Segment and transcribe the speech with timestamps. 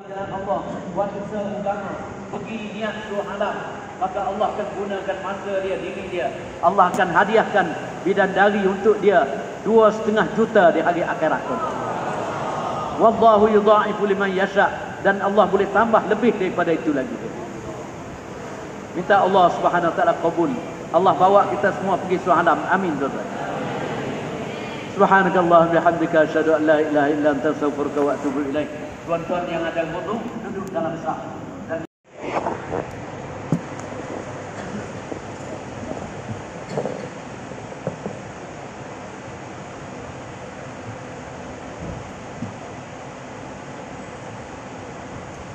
[0.00, 0.60] Jalan Allah
[0.96, 1.76] buat usaha
[2.32, 3.56] pergi niat suruh halal
[4.00, 6.32] maka Allah akan gunakan masa dia diri dia.
[6.64, 7.66] Allah akan hadiahkan
[8.00, 9.28] bidadari untuk dia
[9.60, 11.60] dua setengah juta di hari akhirat pun.
[12.96, 14.72] Wallahu yudha'ifu liman yasha.
[15.04, 17.12] Dan Allah boleh tambah lebih daripada itu lagi.
[18.96, 20.52] Minta Allah Subhanahu wa taala kabul.
[20.96, 23.14] Allah bawa kita semua pergi suhalam amin tuan
[24.96, 30.20] Subhanakallah bihamdika an la ilaha illa anta astaghfiruka wa atubu ilaik tuan-tuan yang ada wudu
[30.44, 31.80] duduk dalam dan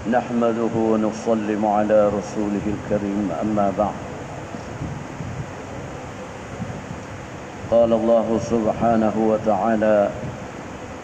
[0.05, 3.98] نحمده ونسلم على رسوله الكريم أما بعد.
[7.71, 9.95] قال الله سبحانه وتعالى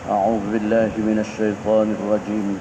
[0.09, 2.57] أعوذ بالله من الشيطان الرجيم.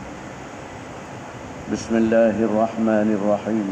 [1.73, 3.69] بسم الله الرحمن الرحيم.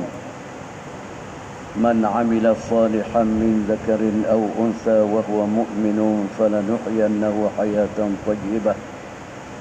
[1.76, 4.00] من عمل صالحا من ذكر
[4.32, 8.74] أو أنثى وهو مؤمن فلنحيينه حياة طيبة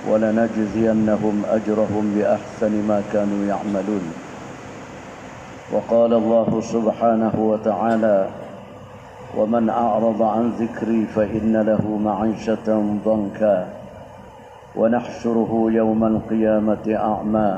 [0.08, 4.06] ولنجزينهم أجرهم بأحسن ما كانوا يعملون.
[5.72, 8.28] وقال الله سبحانه وتعالى
[9.38, 12.68] ومن أعرض عن ذكري فإن له معيشة
[13.06, 13.87] ضنكا.
[14.78, 17.52] ونحشره يوم القيامة أعمى.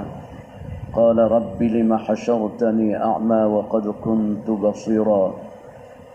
[0.93, 5.33] قال رب لم حشرتني أعمى وقد كنت بصيرا.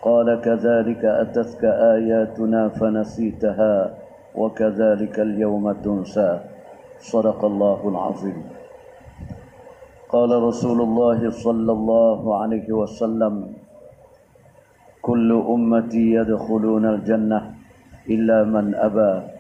[0.03, 3.75] قال كذلك أتتك آياتنا فنسيتها
[4.35, 6.41] وكذلك اليوم تنسى.
[7.01, 8.43] صدق الله العظيم.
[10.09, 13.35] قال رسول الله صلى الله عليه وسلم
[15.03, 17.41] كل أمتي يدخلون الجنة
[18.09, 19.34] إلا من أبى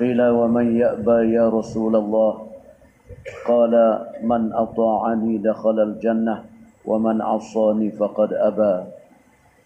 [0.00, 2.32] قيل ومن يأبى يا رسول الله
[3.46, 3.74] قال
[4.22, 6.44] من أطاعني دخل الجنة
[6.84, 8.76] ومن عصاني فقد أبى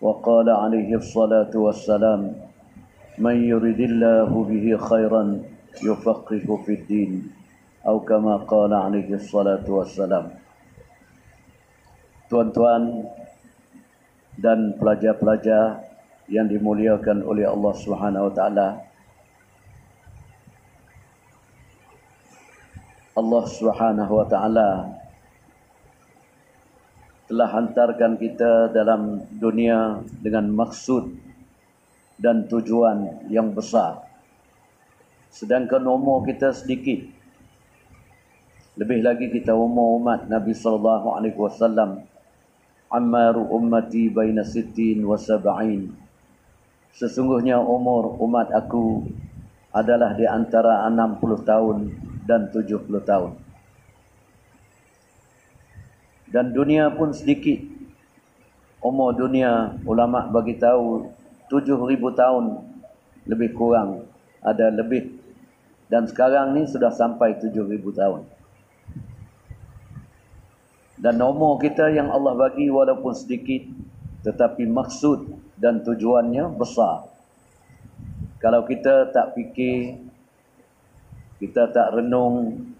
[0.01, 2.33] وقال عليه الصلاة والسلام
[3.19, 5.23] من يرد الله به خيرا
[5.85, 7.13] يفقه في الدين
[7.87, 10.27] أو كما قال عليه الصلاة والسلام
[12.31, 13.11] Tuan-tuan
[14.39, 15.83] dan pelajar-pelajar
[16.31, 18.69] yang dimuliakan oleh Allah Subhanahu wa taala.
[23.16, 24.92] Allah Subhanahu wa taala
[27.32, 31.16] telah hantarkan kita dalam dunia dengan maksud
[32.20, 34.04] dan tujuan yang besar.
[35.32, 37.08] Sedangkan umur kita sedikit.
[38.76, 42.04] Lebih lagi kita umur umat Nabi sallallahu alaihi wasallam
[42.92, 45.88] Ammaru ummati baina sittin wa sab'in.
[46.92, 49.08] Sesungguhnya umur umat aku
[49.72, 51.78] adalah di antara 60 tahun
[52.26, 53.38] dan 70 tahun.
[56.30, 57.62] Dan dunia pun sedikit.
[58.82, 61.10] Umur dunia ulama bagi tahu
[61.50, 62.44] 7000 tahun
[63.26, 64.06] lebih kurang
[64.46, 65.18] ada lebih
[65.90, 68.22] dan sekarang ni sudah sampai 7000 tahun.
[70.96, 73.68] Dan umur kita yang Allah bagi walaupun sedikit
[74.26, 77.06] tetapi maksud dan tujuannya besar.
[78.42, 80.02] Kalau kita tak fikir,
[81.40, 82.72] kita tak renung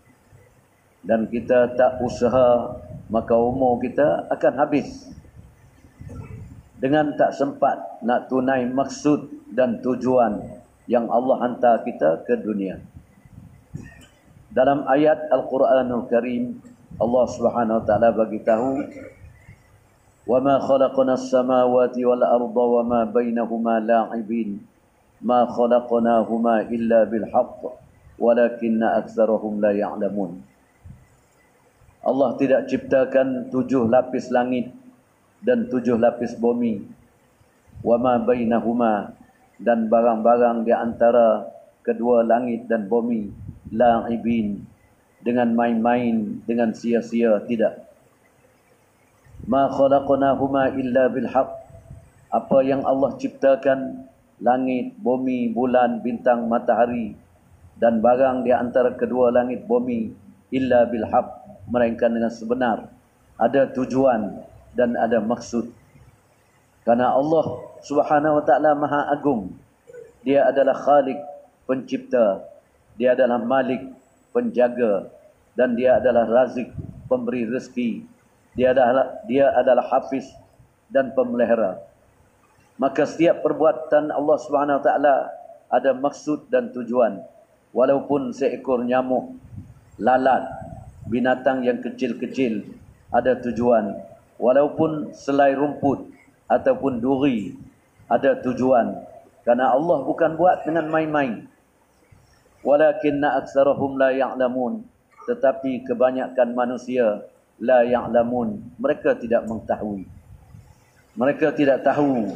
[1.06, 2.82] dan kita tak usaha,
[3.14, 5.12] maka umur kita akan habis.
[6.82, 10.42] Dengan tak sempat nak tunai maksud dan tujuan
[10.90, 12.82] yang Allah hantar kita ke dunia.
[14.50, 16.58] Dalam ayat Al-Quranul Karim,
[16.96, 18.80] Allah Subhanahu wa taala bagi tahu
[20.26, 24.64] wa ma khalaqnas samawati wal arda wa ma bainahuma la'ibin
[25.22, 27.85] ma khalaqnahuma illa bil haqq
[28.20, 30.40] walakinna aktsarahum la ya'lamun.
[32.06, 34.70] Allah tidak ciptakan tujuh lapis langit
[35.42, 36.86] dan tujuh lapis bumi.
[37.82, 39.14] Wa ma bainahuma
[39.58, 41.50] dan barang-barang di antara
[41.82, 43.34] kedua langit dan bumi
[43.74, 44.62] la'ibin.
[45.26, 47.82] Dengan main-main dengan sia-sia tidak.
[49.50, 51.50] Ma khalaqnahuma illa bil haqq
[52.30, 54.06] apa yang Allah ciptakan
[54.38, 57.18] langit bumi bulan bintang matahari
[57.76, 60.12] dan barang di antara kedua langit bumi
[60.56, 61.30] illa bil haqq
[61.68, 62.88] melainkan dengan sebenar.
[63.36, 64.32] Ada tujuan
[64.72, 65.68] dan ada maksud.
[66.88, 67.46] Karena Allah
[67.84, 69.52] Subhanahu wa taala Maha Agung.
[70.24, 71.20] Dia adalah Khalik
[71.68, 72.48] pencipta.
[72.96, 73.84] Dia adalah Malik
[74.32, 75.12] penjaga.
[75.58, 76.72] Dan dia adalah razik
[77.12, 78.08] pemberi rezeki.
[78.56, 80.24] Dia adalah dia adalah hafiz
[80.88, 81.84] dan pemelihara.
[82.80, 85.28] Maka setiap perbuatan Allah Subhanahu taala
[85.68, 87.35] ada maksud dan tujuan
[87.76, 89.36] walaupun seekor nyamuk
[90.00, 90.48] lalat
[91.12, 92.64] binatang yang kecil-kecil
[93.12, 93.96] ada tujuan.
[94.36, 96.12] Walaupun selai rumput
[96.52, 97.56] ataupun duri
[98.08, 99.04] ada tujuan.
[99.48, 101.48] Karena Allah bukan buat dengan main-main.
[102.66, 104.84] Walakinna aktsarahum la ya'lamun.
[105.30, 107.24] Tetapi kebanyakan manusia
[107.62, 108.60] la ya'lamun.
[108.82, 110.04] Mereka tidak mengetahui.
[111.16, 112.28] Mereka tidak tahu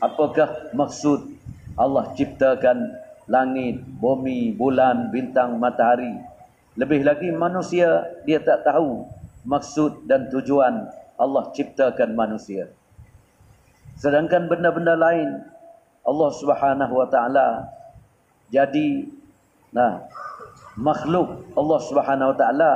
[0.00, 1.28] apakah maksud
[1.76, 6.12] Allah ciptakan langit, bumi, bulan, bintang, matahari.
[6.74, 9.06] Lebih lagi manusia dia tak tahu
[9.46, 12.66] maksud dan tujuan Allah ciptakan manusia.
[13.94, 15.38] Sedangkan benda-benda lain
[16.02, 17.70] Allah Subhanahu wa taala
[18.50, 19.06] jadi
[19.70, 20.02] nah
[20.74, 22.72] makhluk Allah Subhanahu wa taala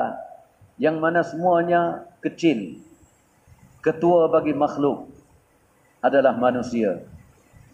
[0.79, 2.79] yang mana semuanya kecil.
[3.83, 5.11] Ketua bagi makhluk
[5.99, 7.03] adalah manusia.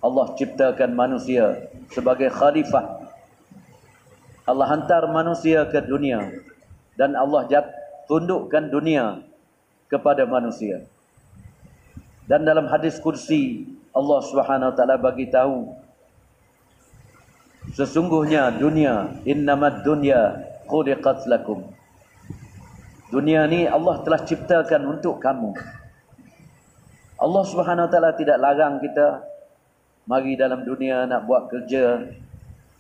[0.01, 3.05] Allah ciptakan manusia sebagai khalifah.
[4.45, 6.21] Allah hantar manusia ke dunia
[7.01, 7.67] dan Allah jat,
[8.07, 9.25] tundukkan dunia
[9.89, 10.85] kepada manusia.
[12.25, 15.71] Dan dalam hadis kursi Allah Subhanahu wa taala bagi tahu
[17.73, 21.65] sesungguhnya dunia innamad dunya khuliqat lakum.
[23.13, 25.55] Dunia ni Allah telah ciptakan untuk kamu.
[27.21, 29.23] Allah Subhanahu wa taala tidak larang kita
[30.05, 32.05] mari dalam dunia nak buat kerja,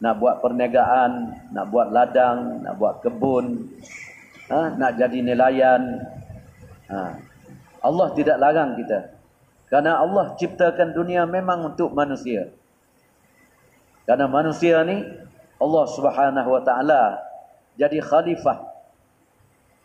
[0.00, 1.12] nak buat perniagaan,
[1.53, 3.65] nak buat ladang, nak buat kebun,
[4.53, 6.05] ha, nak jadi nelayan.
[6.93, 7.17] Ha.
[7.85, 9.17] Allah tidak larang kita.
[9.73, 12.53] Karena Allah ciptakan dunia memang untuk manusia.
[14.05, 15.00] Karena manusia ni
[15.56, 17.25] Allah Subhanahu wa taala
[17.81, 18.61] jadi khalifah.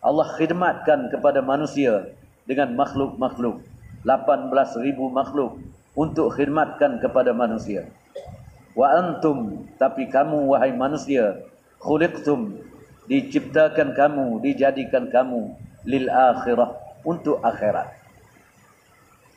[0.03, 2.11] Allah khidmatkan kepada manusia
[2.43, 3.63] dengan makhluk-makhluk.
[4.03, 5.59] 18,000 makhluk
[5.99, 7.91] untuk khidmatkan kepada manusia.
[8.71, 11.43] Wa antum tapi kamu wahai manusia
[11.83, 12.55] khuliqtum
[13.11, 17.91] diciptakan kamu dijadikan kamu lil akhirah untuk akhirat.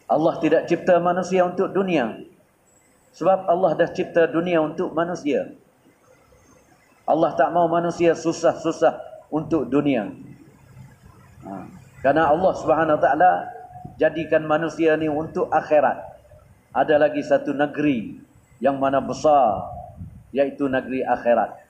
[0.07, 2.23] Allah tidak cipta manusia untuk dunia.
[3.19, 5.51] Sebab Allah dah cipta dunia untuk manusia.
[7.03, 10.15] Allah tak mau manusia susah-susah untuk dunia.
[11.43, 11.67] Ha.
[12.05, 13.33] Karena Allah Subhanahu Wa Taala
[13.99, 16.12] jadikan manusia ni untuk akhirat
[16.73, 18.17] ada lagi satu negeri
[18.59, 19.69] yang mana besar
[20.33, 21.61] yaitu negeri akhirat.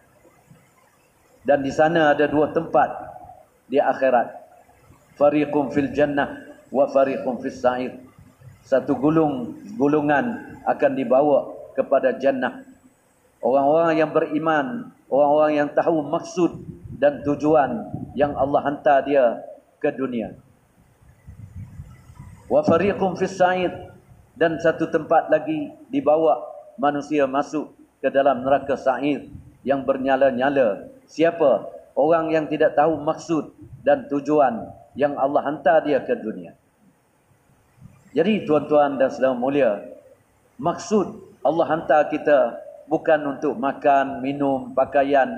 [1.43, 3.19] Dan di sana ada dua tempat
[3.67, 4.31] di akhirat.
[5.19, 7.99] Fariqum fil jannah wa fariqum fis sa'ir.
[8.63, 12.63] Satu gulung gulungan akan dibawa kepada jannah.
[13.43, 16.63] Orang-orang yang beriman, orang-orang yang tahu maksud
[16.95, 19.43] dan tujuan yang Allah hantar dia
[19.83, 20.39] ke dunia.
[22.47, 23.92] Wa fariqum fis sa'ir
[24.37, 26.41] dan satu tempat lagi dibawa
[26.81, 29.29] manusia masuk ke dalam neraka sa'ir
[29.63, 30.89] yang bernyala-nyala.
[31.07, 31.69] Siapa?
[31.93, 33.53] Orang yang tidak tahu maksud
[33.85, 36.57] dan tujuan yang Allah hantar dia ke dunia.
[38.13, 39.81] Jadi tuan-tuan dan saudara mulia,
[40.61, 45.33] maksud Allah hantar kita bukan untuk makan, minum, pakaian.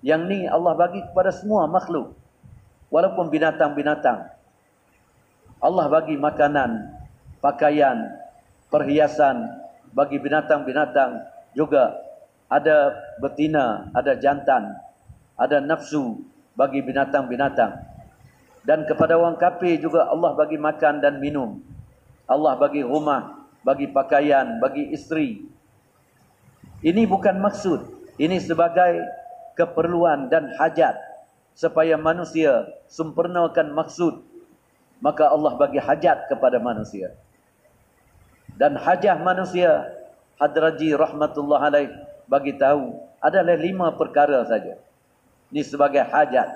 [0.00, 2.16] Yang ni Allah bagi kepada semua makhluk.
[2.88, 4.32] Walaupun binatang-binatang.
[5.60, 6.92] Allah bagi makanan,
[7.40, 8.12] pakaian,
[8.74, 9.54] perhiasan
[9.94, 11.22] bagi binatang-binatang
[11.54, 11.94] juga
[12.50, 12.90] ada
[13.22, 14.74] betina, ada jantan,
[15.38, 16.26] ada nafsu
[16.58, 17.78] bagi binatang-binatang.
[18.66, 21.62] Dan kepada orang kafir juga Allah bagi makan dan minum.
[22.26, 25.46] Allah bagi rumah, bagi pakaian, bagi isteri.
[26.82, 28.10] Ini bukan maksud.
[28.18, 28.98] Ini sebagai
[29.54, 30.98] keperluan dan hajat
[31.54, 34.24] supaya manusia sempurnakan maksud.
[35.04, 37.12] Maka Allah bagi hajat kepada manusia
[38.54, 39.94] dan hajah manusia
[40.34, 41.94] Hadraji rahmatullah alaih
[42.26, 42.90] bagi tahu
[43.22, 44.76] adalah lima perkara saja.
[45.54, 46.50] Ini sebagai hajat.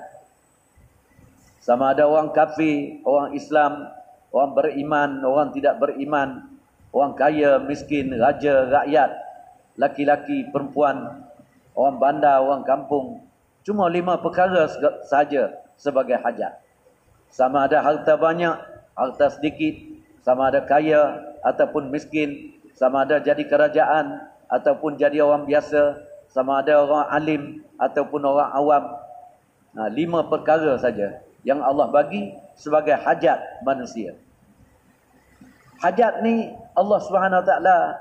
[1.63, 3.87] Sama ada orang kafir, orang Islam,
[4.35, 6.59] orang beriman, orang tidak beriman,
[6.91, 9.11] orang kaya, miskin, raja, rakyat,
[9.79, 11.23] laki-laki, perempuan,
[11.73, 13.23] orang bandar, orang kampung.
[13.63, 14.67] Cuma lima perkara
[15.07, 16.59] saja sebagai hajat.
[17.31, 18.55] Sama ada harta banyak,
[18.97, 19.88] harta sedikit,
[20.23, 25.99] sama ada kaya, ataupun miskin, sama ada jadi kerajaan ataupun jadi orang biasa,
[26.31, 27.43] sama ada orang alim
[27.77, 28.83] ataupun orang awam.
[29.77, 34.17] Ha, lima perkara saja yang Allah bagi sebagai hajat manusia.
[35.79, 37.95] Hajat ni Allah Subhanahu taala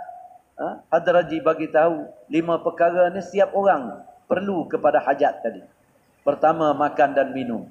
[0.59, 5.63] ha, hadraji bagi tahu lima perkara ni setiap orang perlu kepada hajat tadi.
[6.25, 7.69] Pertama makan dan minum.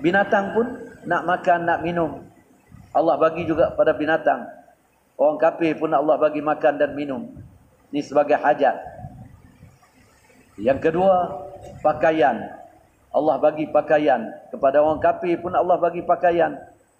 [0.00, 0.66] Binatang pun
[1.08, 2.24] nak makan nak minum.
[2.92, 4.48] Allah bagi juga pada binatang.
[5.18, 7.26] Orang kafir pun Allah bagi makan dan minum.
[7.90, 8.76] Ini sebagai hajat.
[10.58, 11.42] Yang kedua,
[11.82, 12.54] pakaian.
[13.10, 14.30] Allah bagi pakaian.
[14.52, 16.54] Kepada orang kafir pun Allah bagi pakaian.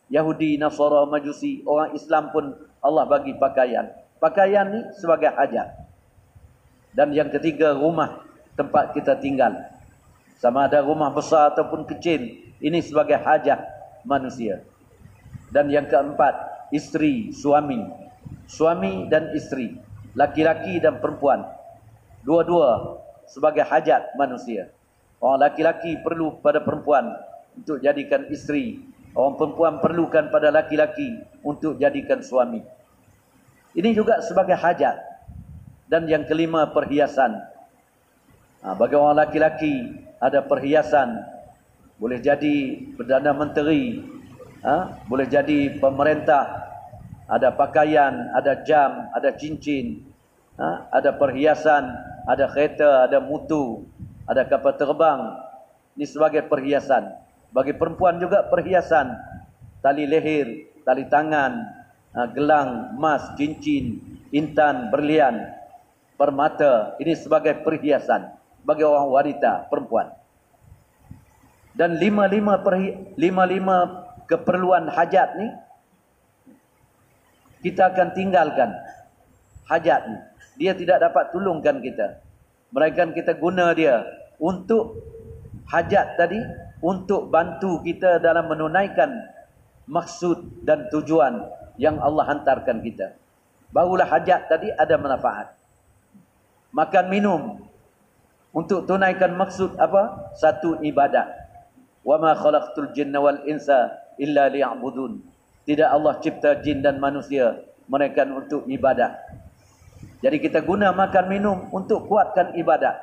[0.09, 2.45] Yahudi, Nasara, Majusi, orang Islam pun
[2.81, 3.93] Allah bagi pakaian.
[4.19, 5.69] Pakaian ni sebagai hajat.
[6.97, 8.25] Dan yang ketiga, rumah
[8.59, 9.55] tempat kita tinggal.
[10.41, 12.25] Sama ada rumah besar ataupun kecil.
[12.59, 13.63] Ini sebagai hajat
[14.03, 14.67] manusia.
[15.49, 17.81] Dan yang keempat, isteri, suami.
[18.49, 19.77] Suami dan isteri.
[20.13, 21.45] Laki-laki dan perempuan.
[22.25, 24.73] Dua-dua sebagai hajat manusia.
[25.21, 27.13] Orang laki-laki perlu pada perempuan
[27.57, 28.81] untuk jadikan isteri.
[29.17, 32.63] Orang perempuan perlukan pada laki-laki untuk jadikan suami.
[33.75, 34.97] Ini juga sebagai hajat.
[35.89, 37.41] Dan yang kelima perhiasan.
[38.61, 41.25] Ha, bagi orang laki-laki ada perhiasan.
[41.97, 44.18] Boleh jadi Perdana Menteri.
[44.65, 46.67] Ha, boleh jadi pemerintah.
[47.29, 50.03] Ada pakaian, ada jam, ada cincin.
[50.59, 51.85] Ha, ada perhiasan,
[52.27, 53.85] ada kereta, ada mutu
[54.29, 55.21] ada kapal terbang.
[55.97, 57.09] Ini sebagai perhiasan.
[57.51, 59.17] Bagi perempuan juga perhiasan.
[59.81, 61.53] Tali leher tali tangan
[62.13, 63.99] ha, gelang emas cincin
[64.31, 65.49] intan berlian
[66.21, 66.95] permata.
[67.01, 70.13] Ini sebagai perhiasan bagi orang wanita perempuan.
[71.73, 72.59] Dan lima-lima
[73.17, 75.49] lima-lima keperluan hajat ni
[77.65, 78.71] kita akan tinggalkan
[79.67, 80.19] hajat ni
[80.59, 82.21] dia tidak dapat tolongkan kita
[82.69, 84.05] Mereka kita guna dia
[84.37, 85.01] untuk
[85.73, 86.41] hajat tadi,
[86.85, 89.09] untuk bantu kita dalam menunaikan
[89.89, 91.49] maksud dan tujuan
[91.81, 93.17] yang Allah hantarkan kita.
[93.73, 95.57] Barulah hajat tadi ada manfaat.
[96.77, 97.65] Makan minum
[98.53, 100.33] untuk tunaikan maksud apa?
[100.37, 101.29] Satu ibadat.
[102.05, 105.23] Wa ma khalaqtul jinna wal insa illa liya'budun.
[105.65, 109.17] Tidak Allah cipta jin dan manusia mereka untuk ibadat.
[110.19, 112.99] Jadi kita guna makan minum untuk kuatkan ibadat.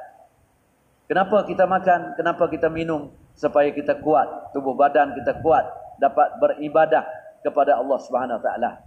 [1.07, 2.17] Kenapa kita makan?
[2.17, 3.13] Kenapa kita minum?
[3.35, 5.67] Supaya kita kuat, tubuh badan kita kuat,
[5.99, 7.03] dapat beribadah
[7.43, 8.81] kepada Allah Subhanahu taala.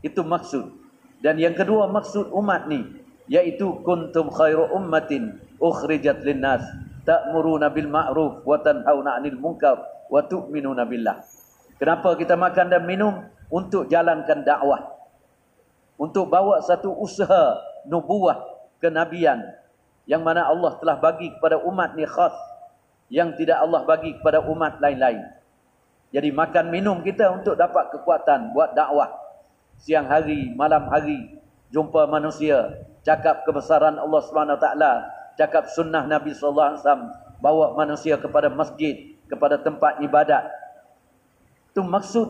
[0.00, 0.72] Itu maksud.
[1.20, 2.80] Dan yang kedua maksud umat ni
[3.30, 6.64] yaitu kuntum khairu ummatin ukhrijat linnas
[7.06, 11.22] ta'muruna bil ma'ruf wa tanhauna 'anil munkar wa tu'minuna billah.
[11.80, 13.24] Kenapa kita makan dan minum?
[13.48, 14.84] Untuk jalankan dakwah.
[15.96, 17.56] Untuk bawa satu usaha
[17.88, 18.36] nubuah
[18.78, 19.40] kenabian.
[20.04, 22.36] Yang mana Allah telah bagi kepada umat ni khas.
[23.08, 25.24] Yang tidak Allah bagi kepada umat lain-lain.
[26.12, 29.10] Jadi makan minum kita untuk dapat kekuatan buat dakwah.
[29.80, 34.22] Siang hari, malam hari jumpa manusia, cakap kebesaran Allah
[34.58, 34.92] taala,
[35.38, 40.59] cakap sunnah Nabi wasallam, bawa manusia kepada masjid, kepada tempat ibadat.
[41.70, 42.28] Itu maksud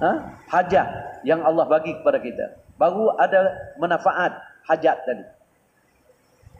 [0.00, 0.36] ha?
[0.48, 0.88] hajat
[1.24, 5.24] yang Allah bagi kepada kita baru ada manfaat hajat tadi.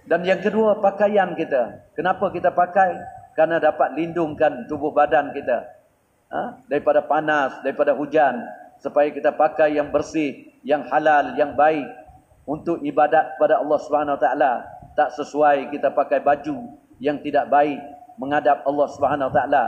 [0.05, 1.89] Dan yang kedua pakaian kita.
[1.97, 3.01] Kenapa kita pakai?
[3.33, 5.65] Karena dapat lindungkan tubuh badan kita
[6.29, 6.61] ha?
[6.69, 8.37] daripada panas, daripada hujan,
[8.85, 11.89] supaya kita pakai yang bersih, yang halal, yang baik
[12.45, 13.81] untuk ibadat kepada Allah
[14.21, 14.53] Taala.
[14.93, 17.81] Tak sesuai kita pakai baju yang tidak baik
[18.21, 18.89] menghadap Allah
[19.33, 19.65] Taala.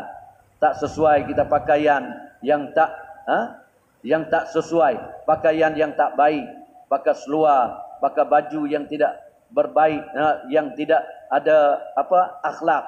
[0.63, 2.07] Tak sesuai kita pakaian
[2.39, 2.95] yang tak
[3.27, 3.63] ha?
[4.03, 6.43] yang tak sesuai, pakaian yang tak baik,
[6.91, 9.15] pakai seluar, pakai baju yang tidak
[9.55, 12.85] berbaik, ha, yang tidak ada apa akhlak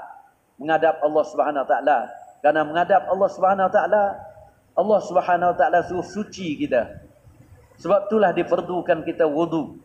[0.58, 1.98] menghadap Allah Subhanahu taala.
[2.42, 4.04] Karena menghadap Allah Subhanahu taala,
[4.74, 6.98] Allah Subhanahu taala suruh suci kita.
[7.78, 9.78] Sebab itulah diperlukan kita wudu.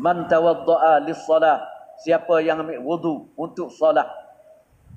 [0.00, 1.62] Man tawaddaa lis-salah,
[2.00, 4.08] siapa yang ambil wudu untuk solat,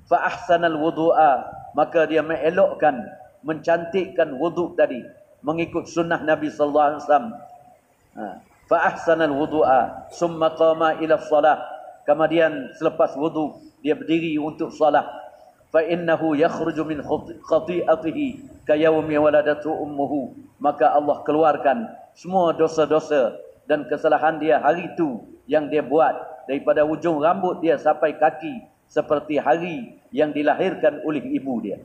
[0.08, 3.04] fa ahsanal wudu'a, maka dia mengelokkan
[3.42, 5.04] mencantikkan wuduk tadi
[5.42, 7.28] mengikut sunnah Nabi sallallahu alaihi wasallam.
[8.18, 8.24] Ha.
[8.68, 11.58] Fa ahsanal wudu'a summa qama ila shalah.
[12.04, 15.06] Kemudian selepas wudu dia berdiri untuk solat.
[15.68, 17.04] Fa innahu yakhruju min
[17.44, 18.26] khati'atihi
[18.64, 20.36] ka yawmi waladatu ummuhu.
[20.58, 23.36] Maka Allah keluarkan semua dosa-dosa
[23.68, 26.16] dan kesalahan dia hari itu yang dia buat
[26.48, 31.78] daripada ujung rambut dia sampai kaki seperti hari yang dilahirkan oleh ibu dia.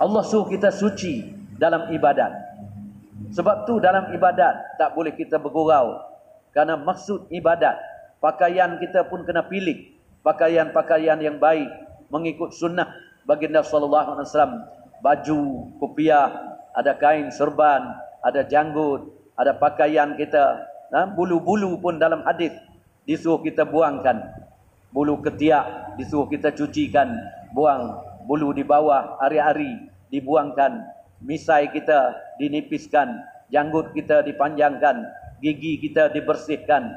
[0.00, 1.28] Allah suruh kita suci
[1.60, 2.32] dalam ibadat.
[3.36, 6.00] Sebab tu dalam ibadat tak boleh kita bergurau.
[6.56, 7.76] Karena maksud ibadat,
[8.18, 9.92] pakaian kita pun kena pilih.
[10.24, 11.68] Pakaian-pakaian yang baik
[12.08, 12.88] mengikut sunnah
[13.28, 14.54] baginda sallallahu alaihi wasallam.
[15.00, 15.40] Baju,
[15.80, 16.28] kopiah,
[16.76, 20.64] ada kain serban, ada janggut, ada pakaian kita.
[20.92, 21.08] Ha?
[21.12, 22.52] Bulu-bulu pun dalam hadis
[23.04, 24.39] disuruh kita buangkan.
[24.90, 27.14] Bulu ketiak disuruh kita cucikan,
[27.54, 30.82] buang bulu di bawah hari-hari dibuangkan,
[31.22, 33.22] misai kita dinipiskan,
[33.54, 35.06] janggut kita dipanjangkan,
[35.38, 36.90] gigi kita dibersihkan.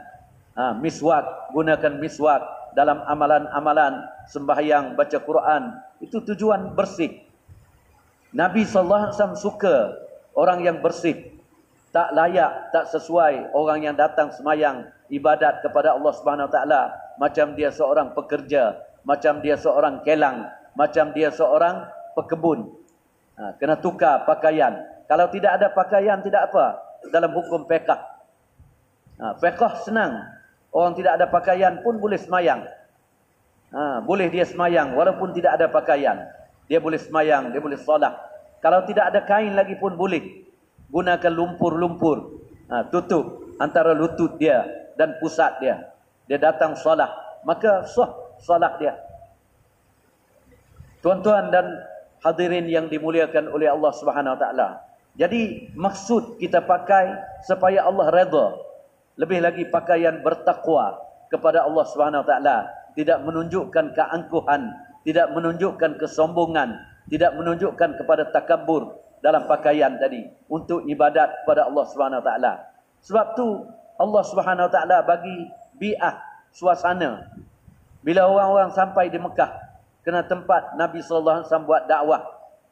[0.54, 2.42] Ha, miswak, gunakan miswak
[2.78, 7.22] dalam amalan-amalan sembahyang baca Quran itu tujuan bersih.
[8.34, 9.76] Nabi sallallahu alaihi wasallam suka
[10.34, 11.34] orang yang bersih.
[11.94, 16.82] Tak layak, tak sesuai orang yang datang semayang ibadat kepada Allah Subhanahu Wa Taala
[17.18, 21.86] macam dia seorang pekerja, macam dia seorang kelang, macam dia seorang
[22.18, 22.72] pekebun.
[23.38, 24.78] Ha, kena tukar pakaian.
[25.10, 26.80] Kalau tidak ada pakaian tidak apa
[27.10, 27.90] dalam hukum fiqh.
[29.22, 30.22] Ha, fiqh senang.
[30.74, 32.66] Orang tidak ada pakaian pun boleh semayang.
[33.74, 36.18] Ha, boleh dia semayang walaupun tidak ada pakaian.
[36.66, 38.14] Dia boleh semayang, dia boleh solat.
[38.64, 40.46] Kalau tidak ada kain lagi pun boleh.
[40.90, 42.42] Gunakan lumpur-lumpur.
[42.70, 44.66] Ha, tutup antara lutut dia
[44.98, 45.93] dan pusat dia.
[46.28, 47.10] Dia datang solat.
[47.44, 48.96] Maka sah solat dia.
[51.04, 51.68] Tuan-tuan dan
[52.24, 54.80] hadirin yang dimuliakan oleh Allah Subhanahu Taala.
[55.20, 57.12] Jadi maksud kita pakai
[57.44, 58.56] supaya Allah redha.
[59.20, 60.98] Lebih lagi pakaian bertakwa
[61.30, 62.66] kepada Allah Subhanahu Taala,
[62.98, 64.74] tidak menunjukkan keangkuhan,
[65.06, 72.24] tidak menunjukkan kesombongan, tidak menunjukkan kepada takabur dalam pakaian tadi untuk ibadat kepada Allah Subhanahu
[72.26, 72.54] Taala.
[73.06, 73.48] Sebab tu
[74.02, 76.22] Allah Subhanahu Taala bagi bi'ah
[76.54, 77.30] suasana
[78.04, 79.52] bila orang-orang sampai di Mekah
[80.04, 82.22] kena tempat Nabi sallallahu alaihi wasallam buat dakwah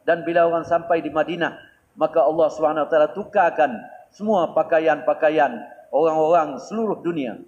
[0.03, 3.71] dan bila orang sampai di Madinah maka Allah Subhanahu Taala tukarkan
[4.11, 5.51] semua pakaian-pakaian
[5.91, 7.39] orang-orang seluruh dunia.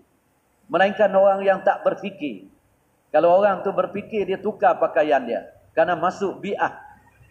[0.71, 2.47] Melainkan orang yang tak berfikir.
[3.11, 6.81] Kalau orang tu berfikir dia tukar pakaian dia karena masuk bi'ah.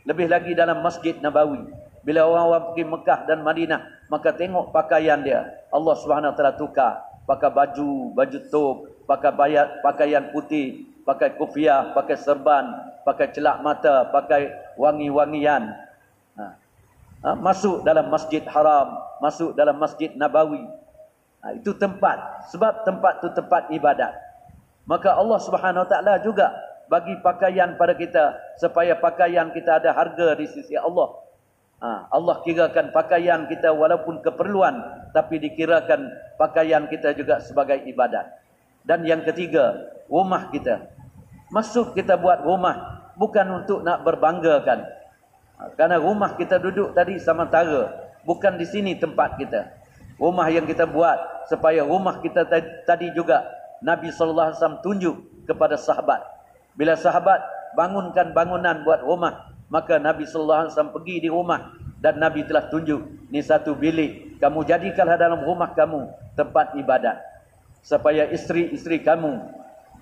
[0.03, 1.63] Lebih lagi dalam Masjid Nabawi.
[2.03, 5.47] Bila orang-orang pergi Mekah dan Madinah, maka tengok pakaian dia.
[5.71, 8.77] Allah Subhanahu Taala tukar pakai baju, baju top,
[9.07, 12.67] pakai bayat, pakaian putih, pakai kopiah, pakai serban,
[13.03, 15.93] pakai celak mata, pakai wangi-wangian.
[17.23, 20.67] Ha, masuk dalam masjid haram, masuk dalam masjid nabawi.
[21.39, 22.51] Ha, itu tempat.
[22.51, 24.11] Sebab tempat itu tempat ibadat.
[24.83, 26.51] Maka Allah subhanahu ta'ala juga
[26.91, 28.35] bagi pakaian pada kita.
[28.59, 31.15] Supaya pakaian kita ada harga di sisi Allah.
[31.79, 35.02] Ha, Allah kirakan pakaian kita walaupun keperluan.
[35.13, 36.09] Tapi dikirakan
[36.41, 38.43] pakaian kita juga sebagai ibadat.
[38.83, 39.77] Dan yang ketiga,
[40.09, 40.91] rumah kita.
[41.53, 43.05] Masuk kita buat rumah.
[43.15, 44.89] Bukan untuk nak berbanggakan.
[45.77, 47.93] Karena rumah kita duduk tadi sementara.
[48.25, 49.69] Bukan di sini tempat kita.
[50.17, 52.47] Rumah yang kita buat supaya rumah kita
[52.87, 53.43] tadi juga
[53.83, 56.23] Nabi SAW tunjuk kepada sahabat.
[56.79, 57.43] Bila sahabat
[57.75, 59.53] bangunkan bangunan buat rumah.
[59.73, 61.82] Maka Nabi SAW pergi di rumah.
[62.03, 63.31] Dan Nabi telah tunjuk.
[63.31, 64.43] Ini satu bilik.
[64.43, 67.23] Kamu jadikanlah dalam rumah kamu tempat ibadat.
[67.87, 69.39] Supaya isteri-isteri kamu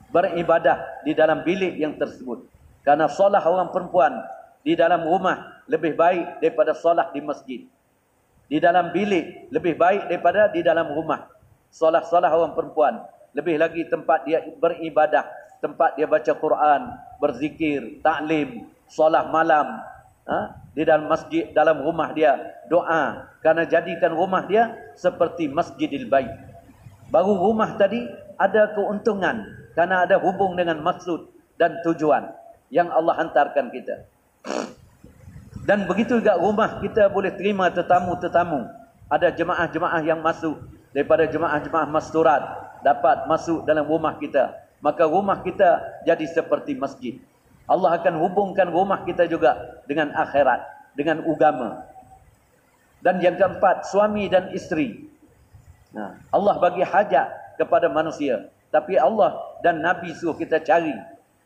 [0.08, 2.48] beribadah di dalam bilik yang tersebut.
[2.80, 4.16] Karena solah orang perempuan
[4.64, 7.60] di dalam rumah lebih baik daripada solat di masjid.
[8.50, 11.28] Di dalam bilik lebih baik daripada di dalam rumah.
[11.70, 12.98] Solat-solat orang perempuan.
[13.30, 15.22] Lebih lagi tempat dia beribadah.
[15.62, 16.82] Tempat dia baca Quran,
[17.20, 19.84] berzikir, taklim, solat malam.
[20.26, 20.40] Ha?
[20.70, 22.38] Di dalam masjid, dalam rumah dia
[22.70, 23.26] doa.
[23.42, 26.30] Karena jadikan rumah dia seperti masjidil baik.
[27.10, 28.06] Baru rumah tadi
[28.38, 29.44] ada keuntungan.
[29.74, 32.30] Karena ada hubung dengan maksud dan tujuan
[32.70, 34.06] yang Allah hantarkan kita.
[35.66, 38.66] Dan begitu juga rumah kita boleh terima tetamu-tetamu.
[39.10, 40.58] Ada jemaah-jemaah yang masuk
[40.94, 42.42] daripada jemaah-jemaah masturat
[42.80, 44.54] dapat masuk dalam rumah kita.
[44.80, 47.20] Maka rumah kita jadi seperti masjid.
[47.70, 50.58] Allah akan hubungkan rumah kita juga dengan akhirat,
[50.98, 51.86] dengan agama.
[52.98, 55.06] Dan yang keempat, suami dan isteri.
[55.94, 58.50] Nah, Allah bagi hajat kepada manusia.
[58.74, 60.90] Tapi Allah dan Nabi suruh kita cari.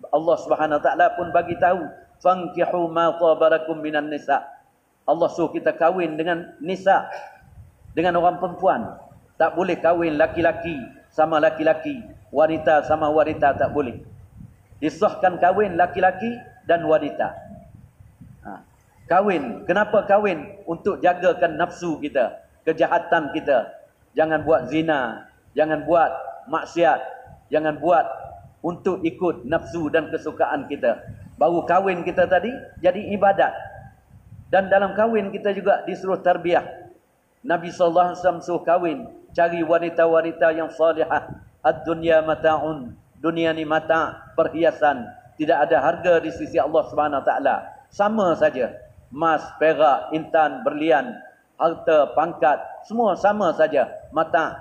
[0.08, 1.84] Allah Subhanahu Taala pun bagi tahu
[2.24, 4.48] fankihu ma tabarakum minan nisa.
[5.04, 7.04] Allah suruh kita kahwin dengan nisa.
[7.92, 8.96] Dengan orang perempuan.
[9.36, 10.80] Tak boleh kahwin laki-laki
[11.12, 12.00] sama laki-laki.
[12.32, 14.13] Wanita sama wanita tak boleh.
[14.84, 16.36] Disahkan kahwin laki-laki
[16.68, 17.32] dan wanita.
[18.44, 18.60] Ha.
[19.08, 19.64] Kahwin.
[19.64, 20.60] Kenapa kahwin?
[20.68, 22.44] Untuk jagakan nafsu kita.
[22.68, 23.64] Kejahatan kita.
[24.12, 25.24] Jangan buat zina.
[25.56, 26.12] Jangan buat
[26.52, 27.00] maksiat.
[27.48, 28.04] Jangan buat
[28.60, 31.00] untuk ikut nafsu dan kesukaan kita.
[31.40, 32.52] Baru kahwin kita tadi
[32.84, 33.52] jadi ibadat.
[34.52, 36.92] Dan dalam kahwin kita juga disuruh tarbiyah.
[37.44, 39.04] Nabi wasallam suruh kahwin,
[39.36, 41.40] cari wanita-wanita yang salihah.
[41.64, 43.03] Ad-dunya mata'un.
[43.24, 45.08] Dunia ni mata' perhiasan.
[45.40, 47.64] Tidak ada harga di sisi Allah Subhanahu taala.
[47.88, 48.76] Sama saja.
[49.08, 51.16] Emas, perak, intan, berlian,
[51.56, 53.88] harta, pangkat, semua sama saja.
[54.12, 54.60] Mata'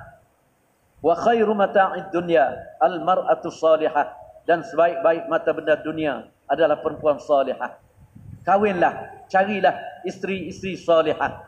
[1.04, 2.48] wa khairu mata'id dunya
[2.80, 4.16] al-mar'atu salihah
[4.48, 7.76] dan sebaik-baik mata benda dunia adalah perempuan salihah.
[8.48, 9.76] Kawinlah, carilah
[10.08, 11.44] isteri-isteri salihah.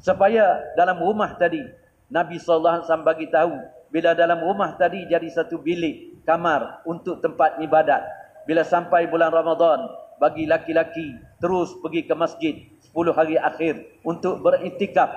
[0.00, 1.60] Supaya dalam rumah tadi,
[2.08, 3.52] Nabi SAW bagi tahu,
[3.88, 8.04] bila dalam rumah tadi jadi satu bilik, kamar untuk tempat ibadat.
[8.44, 9.88] Bila sampai bulan Ramadan,
[10.20, 12.54] bagi laki-laki terus pergi ke masjid
[12.92, 15.08] 10 hari akhir untuk beriktikaf.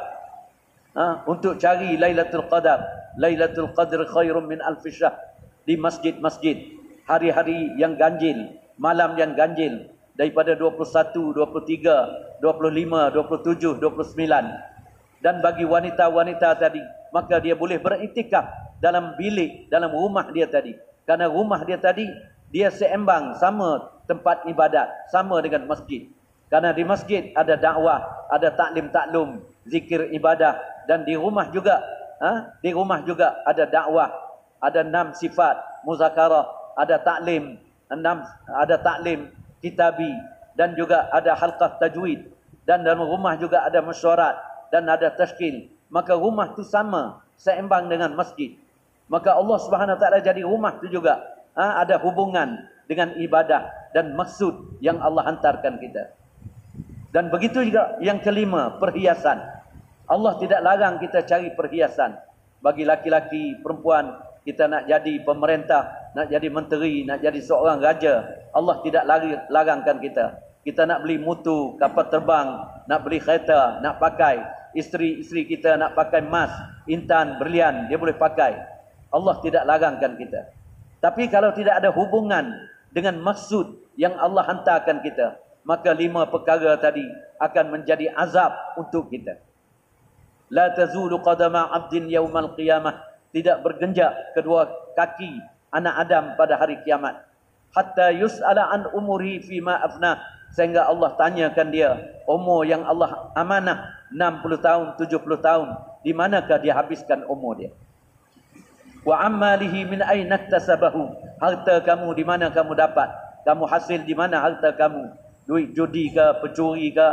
[0.96, 2.80] Ha, untuk cari Lailatul Qadar.
[3.20, 5.20] Lailatul Qadr khairun min alf syahr
[5.68, 6.80] di masjid-masjid.
[7.08, 15.24] Hari-hari yang ganjil, malam yang ganjil daripada 21, 23, 25, 27, 29.
[15.24, 18.48] Dan bagi wanita-wanita tadi, maka dia boleh beriktikaf
[18.80, 20.91] dalam bilik, dalam rumah dia tadi.
[21.06, 22.06] Karena rumah dia tadi,
[22.52, 26.08] dia seimbang sama tempat ibadat, sama dengan masjid.
[26.52, 29.40] Karena di masjid ada dakwah, ada taklim taklum,
[29.72, 30.60] zikir ibadah.
[30.84, 31.80] Dan di rumah juga,
[32.20, 32.52] ha?
[32.60, 34.12] di rumah juga ada dakwah,
[34.60, 35.56] ada enam sifat,
[35.88, 37.56] muzakarah, ada taklim,
[37.88, 39.32] enam, ada taklim,
[39.64, 40.12] kitabi.
[40.60, 42.28] Dan juga ada halqah tajwid.
[42.68, 44.36] Dan dalam rumah juga ada mesyuarat
[44.70, 45.72] dan ada tashkil.
[45.88, 48.60] Maka rumah tu sama, seimbang dengan masjid.
[49.12, 51.20] Maka Allah Subhanahu Taala jadi rumah tu juga
[51.52, 56.16] ha, ada hubungan dengan ibadah dan maksud yang Allah hantarkan kita.
[57.12, 59.44] Dan begitu juga yang kelima, perhiasan.
[60.08, 62.16] Allah tidak larang kita cari perhiasan.
[62.64, 64.16] Bagi laki-laki, perempuan,
[64.48, 68.48] kita nak jadi pemerintah, nak jadi menteri, nak jadi seorang raja.
[68.56, 69.04] Allah tidak
[69.52, 70.40] larangkan kita.
[70.64, 74.40] Kita nak beli mutu, kapal terbang, nak beli kereta, nak pakai.
[74.72, 76.54] Isteri-isteri kita nak pakai emas,
[76.88, 78.56] intan, berlian, dia boleh pakai.
[79.12, 80.42] Allah tidak larangkan kita.
[81.04, 82.56] Tapi kalau tidak ada hubungan
[82.96, 87.04] dengan maksud yang Allah hantarkan kita, maka lima perkara tadi
[87.38, 89.38] akan menjadi azab untuk kita.
[90.52, 95.40] La tazulu qadama 'abdin yawmal qiyamah, tidak bergenjak kedua kaki
[95.72, 97.24] anak Adam pada hari kiamat.
[97.72, 100.20] Hatta yus'ala an umuri fi ma afna,
[100.52, 101.96] sehingga Allah tanyakan dia
[102.28, 105.68] umur yang Allah amanah 60 tahun, 70 tahun,
[106.04, 107.72] di manakah dia habiskan umur dia?
[109.02, 111.10] Wa amalihi min aina iktasabahu?
[111.42, 113.10] Harta kamu di mana kamu dapat?
[113.42, 115.10] Kamu hasil di mana harta kamu?
[115.50, 117.08] Duit judi ke, pencuri ke,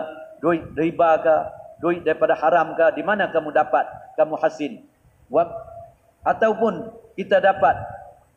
[0.45, 1.37] duit riba ke,
[1.81, 3.89] duit daripada haram ke, di mana kamu dapat?
[4.21, 4.85] Kamu hasil.
[5.33, 5.49] Wa
[6.29, 7.77] ataupun kita dapat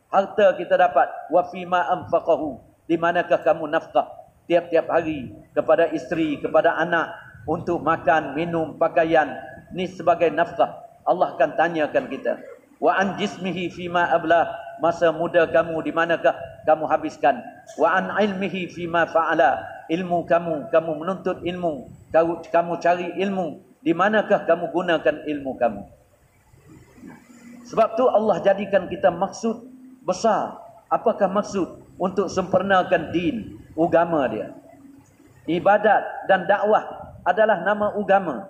[0.08, 2.56] harta kita dapat wa fima anfaqahu?
[2.88, 4.08] Di manakah kamu nafkah
[4.48, 7.12] tiap-tiap hari kepada isteri, kepada anak
[7.44, 9.28] untuk makan, minum, pakaian?
[9.76, 10.88] Ni sebagai nafkah.
[11.04, 12.40] Allah akan tanyakan kita
[12.82, 14.50] wa an jismihi fima ablah
[14.82, 16.34] masa muda kamu di manakah
[16.66, 17.38] kamu habiskan?
[17.78, 19.86] Wa an ilmihi fima fa'ala.
[19.88, 21.86] Ilmu kamu kamu menuntut ilmu.
[22.50, 23.62] Kamu cari ilmu.
[23.86, 25.82] Di manakah kamu gunakan ilmu kamu?
[27.70, 29.62] Sebab tu Allah jadikan kita maksud
[30.02, 30.58] besar.
[30.90, 31.80] Apakah maksud?
[32.02, 34.58] Untuk sempurnakan din agama dia.
[35.46, 36.82] Ibadat dan dakwah
[37.22, 38.50] adalah nama agama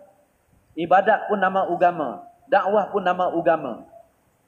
[0.75, 3.83] ibadat pun nama agama dakwah pun nama agama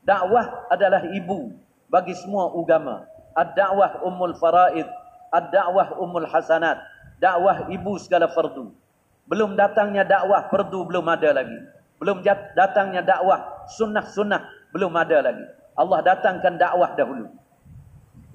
[0.03, 1.55] Dakwah adalah ibu
[1.87, 3.07] bagi semua agama.
[3.33, 4.85] Ad-da'wah ummul faraid,
[5.31, 6.77] ad-da'wah ummul hasanat.
[7.23, 8.75] Dakwah ibu segala fardu.
[9.23, 11.55] Belum datangnya dakwah fardu belum ada lagi.
[11.95, 12.19] Belum
[12.55, 14.43] datangnya dakwah sunnah-sunnah
[14.75, 15.45] belum ada lagi.
[15.73, 17.31] Allah datangkan dakwah dahulu.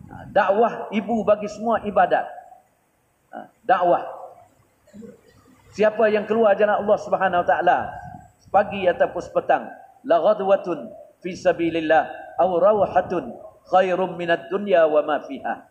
[0.09, 2.25] Ha, dakwah ibu bagi semua ibadat.
[3.29, 4.09] Ha, dakwah.
[5.77, 7.79] Siapa yang keluar jalan Allah Subhanahu Wa Taala
[8.49, 9.69] pagi ataupun petang,
[10.09, 10.89] la ghadwatun
[11.23, 13.35] fi sabilillah aw rawhatun
[13.69, 15.69] khairum minad dunya wa ma fiha.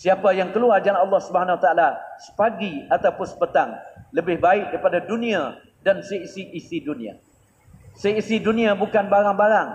[0.00, 1.88] Siapa yang keluar jalan Allah Subhanahu wa taala
[2.24, 3.70] sepagi ataupun petang
[4.16, 7.20] lebih baik daripada dunia dan seisi-isi dunia.
[7.92, 9.70] Seisi dunia bukan barang-barang.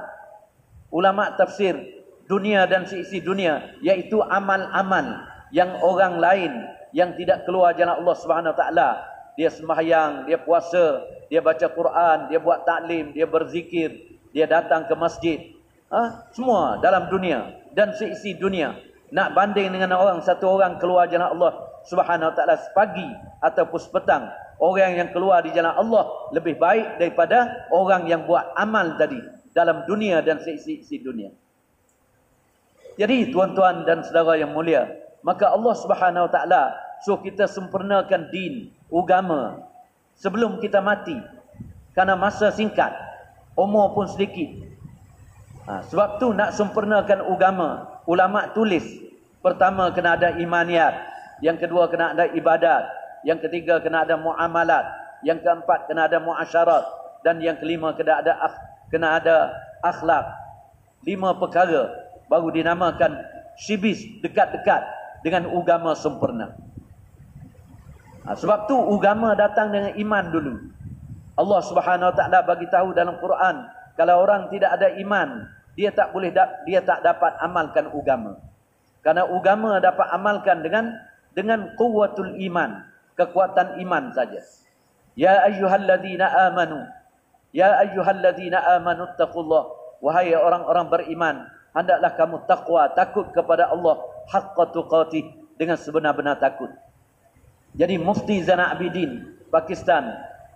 [0.89, 1.77] Ulama tafsir
[2.25, 6.51] dunia dan seisi dunia iaitu amal-amal yang orang lain
[6.89, 8.89] yang tidak keluar jalan Allah Subhanahu wa taala
[9.35, 14.91] dia sembahyang, dia puasa, dia baca Quran, dia buat taklim, dia berzikir, dia datang ke
[14.99, 15.55] masjid.
[15.87, 16.27] Ha?
[16.35, 18.75] Semua dalam dunia dan seisi dunia.
[19.15, 23.07] Nak banding dengan orang satu orang keluar jalan Allah subhanahu wa ta'ala sepagi
[23.39, 24.27] ataupun sepetang.
[24.59, 26.03] Orang yang keluar di jalan Allah
[26.35, 29.23] lebih baik daripada orang yang buat amal tadi.
[29.55, 31.31] Dalam dunia dan seisi dunia.
[32.99, 34.83] Jadi tuan-tuan dan saudara yang mulia.
[35.23, 36.63] Maka Allah subhanahu wa ta'ala
[37.07, 39.63] suruh kita sempurnakan din, agama.
[40.19, 41.15] Sebelum kita mati.
[41.95, 43.04] Karena masa singkat
[43.55, 44.67] umur pun sedikit.
[45.65, 47.69] Ha, sebab tu nak sempurnakan agama,
[48.05, 48.85] ulama tulis
[49.41, 50.93] pertama kena ada imaniat,
[51.41, 52.85] yang kedua kena ada ibadat,
[53.25, 54.85] yang ketiga kena ada muamalat,
[55.25, 56.85] yang keempat kena ada muasyarat
[57.25, 58.37] dan yang kelima kena ada
[58.93, 59.49] kena ada
[59.81, 60.29] akhlak.
[61.01, 61.89] Lima perkara
[62.29, 63.25] baru dinamakan
[63.57, 64.85] shibis dekat-dekat
[65.25, 66.53] dengan agama sempurna.
[68.25, 70.53] Ha, sebab tu agama datang dengan iman dulu.
[71.35, 73.67] Allah Subhanahu Wa Taala bagi tahu dalam Quran,
[73.99, 76.31] kalau orang tidak ada iman, dia tak boleh
[76.63, 78.39] dia tak dapat amalkan agama.
[79.03, 80.85] Karena agama dapat amalkan dengan
[81.35, 82.87] dengan kuwatul iman,
[83.19, 84.39] kekuatan iman saja.
[85.15, 86.83] Ya ayyuhalladzina amanu
[87.55, 89.71] Ya ayyuhalladzina amanu taqullah
[90.03, 91.35] wahai orang-orang beriman
[91.71, 93.95] hendaklah kamu takwa takut kepada Allah
[94.27, 95.23] haqqa tuqatih
[95.55, 96.67] dengan sebenar-benar takut.
[97.79, 100.11] Jadi mufti Zana Abidin Pakistan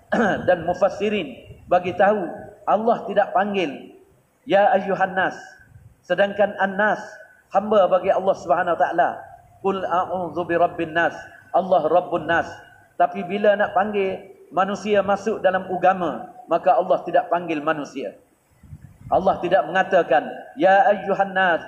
[0.48, 1.38] dan mufassirin
[1.70, 2.26] bagi tahu
[2.66, 3.94] Allah tidak panggil
[4.46, 5.38] ya ayyuhan nas
[6.06, 7.02] sedangkan an-nas
[7.54, 9.10] hamba bagi Allah Subhanahu wa taala
[9.62, 11.14] qul a'udzu birabbin nas
[11.54, 12.50] Allah rabbun nas
[12.98, 18.18] tapi bila nak panggil manusia masuk dalam agama maka Allah tidak panggil manusia.
[19.10, 20.26] Allah tidak mengatakan,
[20.58, 21.62] Ya ayyuhan nas,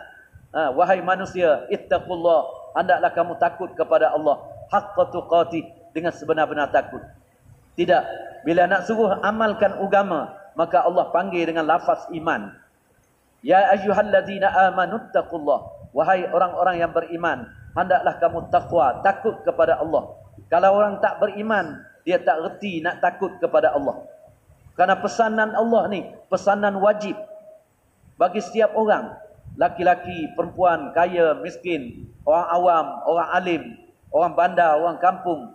[0.53, 4.41] ha, wahai manusia, ittaqullah, hendaklah kamu takut kepada Allah,
[4.73, 7.01] haqqa tuqatih, dengan sebenar-benar takut.
[7.77, 8.03] Tidak,
[8.41, 12.53] bila nak suruh amalkan agama, maka Allah panggil dengan lafaz iman.
[13.41, 15.59] Ya ayyuhalladzina amanu ittaqullah,
[15.93, 20.13] wahai orang-orang yang beriman, hendaklah kamu takwa, takut kepada Allah.
[20.51, 24.03] Kalau orang tak beriman, dia tak reti nak takut kepada Allah.
[24.75, 26.01] Karena pesanan Allah ni,
[26.31, 27.15] pesanan wajib
[28.17, 29.17] bagi setiap orang.
[29.59, 33.63] Laki-laki, perempuan, kaya, miskin, orang awam, orang alim,
[34.07, 35.51] orang bandar, orang kampung.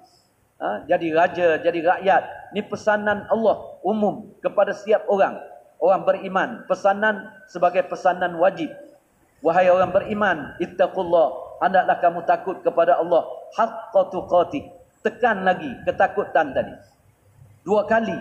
[0.57, 0.89] Ha?
[0.89, 2.23] Jadi raja, jadi rakyat.
[2.57, 5.37] Ni pesanan Allah umum kepada setiap orang.
[5.77, 6.65] Orang beriman.
[6.65, 8.73] Pesanan sebagai pesanan wajib.
[9.45, 11.61] Wahai orang beriman, ittaqullah.
[11.61, 13.25] Hendaklah kamu takut kepada Allah.
[13.53, 14.65] Haqqa tuqatih.
[15.05, 16.75] Tekan lagi ketakutan tadi.
[17.63, 18.17] Dua kali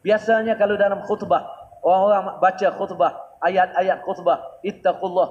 [0.00, 1.44] Biasanya kalau dalam khutbah,
[1.84, 3.12] orang-orang baca khutbah,
[3.44, 5.28] ayat-ayat khutbah, ittaqullah.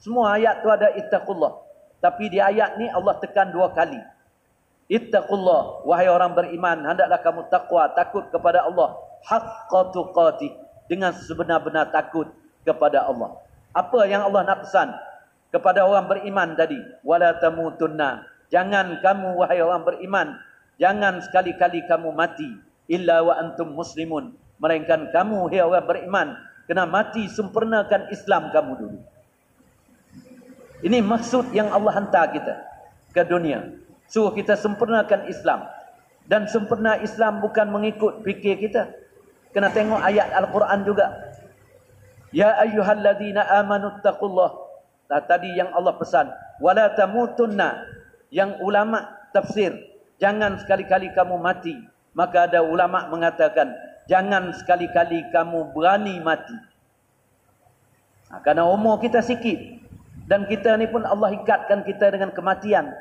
[0.00, 1.60] Semua ayat tu ada ittaqullah.
[2.00, 4.00] Tapi di ayat ni Allah tekan dua kali.
[4.88, 8.96] Ittaqullah, wahai orang beriman, hendaklah kamu takwa, takut kepada Allah.
[9.28, 10.48] Haqqa tuqati,
[10.88, 12.32] dengan sebenar-benar takut
[12.64, 13.36] kepada Allah.
[13.76, 14.88] Apa yang Allah nak pesan
[15.52, 16.80] kepada orang beriman tadi?
[17.04, 18.24] Wala tamutunna.
[18.48, 20.40] Jangan kamu, wahai orang beriman,
[20.80, 22.48] jangan sekali-kali kamu mati
[22.88, 26.28] illa wa antum muslimun melainkan kamu hai orang beriman
[26.64, 28.98] kena mati sempurnakan Islam kamu dulu
[30.82, 32.54] ini maksud yang Allah hantar kita
[33.12, 33.66] ke dunia
[34.08, 35.68] suruh kita sempurnakan Islam.
[36.28, 38.92] Dan sempurna Islam bukan mengikut fikir kita.
[39.52, 41.08] Kena tengok ayat Al-Quran juga.
[42.28, 44.52] Ya ayyuhalladzina amanu taqullah
[45.08, 46.28] nah, tadi yang Allah pesan.
[46.60, 47.88] Wala tamutunna.
[48.28, 49.72] Yang ulama tafsir.
[50.20, 51.72] Jangan sekali-kali kamu mati.
[52.12, 53.72] Maka ada ulama mengatakan,
[54.04, 56.56] jangan sekali-kali kamu berani mati.
[58.28, 59.56] Ha, karena umur kita sikit.
[60.28, 62.92] Dan kita ni pun Allah ikatkan kita dengan kematian.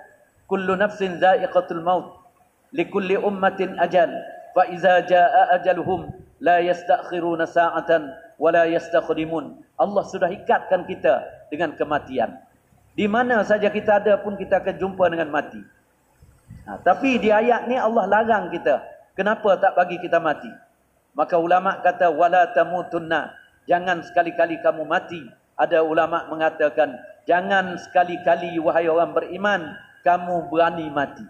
[0.47, 2.17] Kullu nafsin za'iqatul maut.
[2.71, 4.09] Likulli ummatin ajal.
[4.55, 6.07] Fa iza ja'a ajaluhum
[6.39, 8.07] la yastakhiruna sa'atan
[8.39, 9.59] wa la yastakhdimun.
[9.77, 12.35] Allah sudah ikatkan kita dengan kematian.
[12.97, 15.61] Di mana saja kita ada pun kita akan jumpa dengan mati.
[16.65, 20.53] Ha, tapi di ayat ni Allah larang kita Kenapa tak bagi kita mati?
[21.17, 23.33] Maka ulama kata wala tamutunna.
[23.65, 25.25] Jangan sekali-kali kamu mati.
[25.57, 26.93] Ada ulama mengatakan
[27.25, 29.73] jangan sekali-kali wahai orang beriman
[30.07, 31.27] kamu berani mati.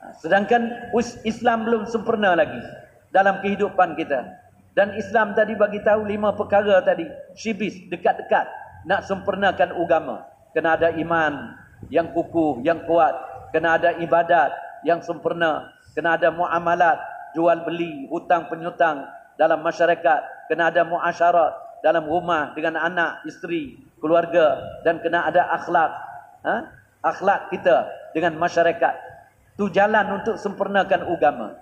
[0.00, 0.88] Ha, sedangkan
[1.28, 2.64] Islam belum sempurna lagi
[3.12, 4.24] dalam kehidupan kita.
[4.72, 7.04] Dan Islam tadi bagi tahu lima perkara tadi,
[7.36, 8.48] shibis dekat-dekat
[8.88, 10.24] nak sempurnakan agama.
[10.56, 11.52] Kena ada iman
[11.92, 13.12] yang kukuh, yang kuat,
[13.52, 14.50] kena ada ibadat
[14.82, 16.98] yang sempurna, kena ada muamalat,
[17.36, 19.04] jual beli, hutang penyutang
[19.38, 21.52] dalam masyarakat, kena ada muasyarat
[21.86, 25.92] dalam rumah dengan anak, isteri, keluarga dan kena ada akhlak.
[26.44, 26.56] Ha?
[27.04, 27.84] Akhlak kita
[28.16, 28.94] dengan masyarakat.
[29.60, 31.52] Tu jalan untuk sempurnakan agama.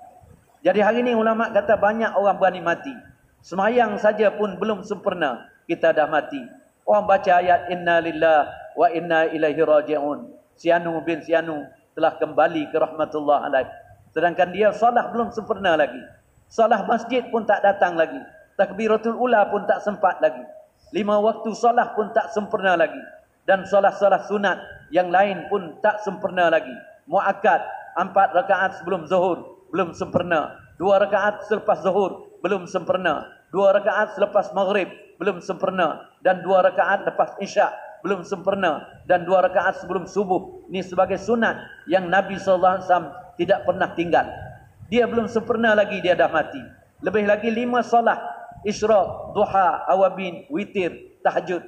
[0.62, 2.94] Jadi hari ini ulama kata banyak orang berani mati.
[3.42, 6.38] Semayang saja pun belum sempurna, kita dah mati.
[6.86, 8.46] Orang baca ayat inna lillah
[8.78, 10.30] wa inna ilaihi raji'un.
[10.54, 11.66] Sianu bin Sianu
[11.98, 13.66] telah kembali ke rahmatullah alaih.
[14.14, 15.98] Sedangkan dia salah belum sempurna lagi.
[16.46, 18.22] Salah masjid pun tak datang lagi.
[18.54, 20.44] Takbiratul ula pun tak sempat lagi.
[20.94, 23.00] Lima waktu salah pun tak sempurna lagi.
[23.42, 24.54] Dan salah-salah sunat
[24.92, 26.72] yang lain pun tak sempurna lagi.
[27.08, 27.64] Mu'akad,
[27.96, 30.60] empat rakaat sebelum zuhur, belum sempurna.
[30.76, 33.24] Dua rakaat selepas zuhur, belum sempurna.
[33.48, 36.12] Dua rakaat selepas maghrib, belum sempurna.
[36.20, 37.72] Dan dua rakaat lepas isyak,
[38.04, 38.84] belum sempurna.
[39.08, 40.68] Dan dua rakaat sebelum subuh.
[40.68, 41.56] Ini sebagai sunat
[41.88, 42.84] yang Nabi SAW
[43.40, 44.28] tidak pernah tinggal.
[44.92, 46.60] Dia belum sempurna lagi dia dah mati.
[47.00, 48.20] Lebih lagi lima solat.
[48.62, 51.64] Isyraq, duha, awabin, witir, tahajud.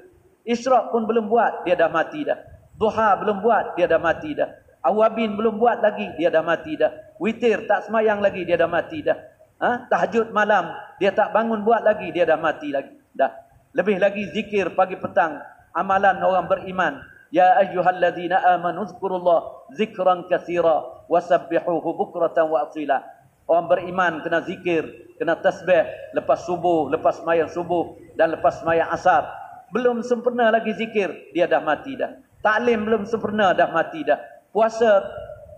[0.47, 2.54] Isyraq pun belum buat, dia dah mati dah.
[2.75, 4.51] Duha belum buat, dia dah mati dah.
[4.85, 6.93] Awabin belum buat lagi, dia dah mati dah.
[7.17, 9.17] Witir tak semayang lagi, dia dah mati dah.
[9.63, 9.89] Ha?
[9.89, 12.93] Tahajud malam, dia tak bangun buat lagi, dia dah mati lagi.
[13.15, 13.31] Dah.
[13.75, 15.39] Lebih lagi zikir pagi petang.
[15.75, 17.03] Amalan orang beriman.
[17.35, 23.03] Ya ayyuhalladzina amanu zkurullah zikran kathira wasabbihuhu bukratan wa asila.
[23.51, 24.87] Orang beriman kena zikir,
[25.19, 25.85] kena tasbih
[26.15, 29.27] lepas subuh, lepas mayang subuh dan lepas mayang asar.
[29.75, 32.24] Belum sempurna lagi zikir, dia dah mati dah.
[32.45, 34.21] Taklim belum sempurna dah mati dah.
[34.53, 35.01] Puasa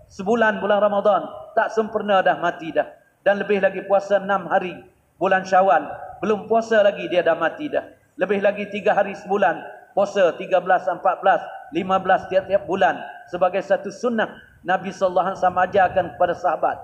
[0.07, 2.87] sebulan bulan Ramadan tak sempurna dah mati dah.
[3.27, 4.71] Dan lebih lagi puasa enam hari
[5.19, 5.83] bulan Syawal
[6.23, 7.83] belum puasa lagi dia dah mati dah.
[8.15, 9.59] Lebih lagi tiga hari sebulan
[9.91, 11.43] puasa tiga belas, empat belas,
[11.75, 12.97] lima belas tiap-tiap bulan
[13.27, 16.77] sebagai satu sunnah Nabi alaihi wasallam ajarkan kepada sahabat.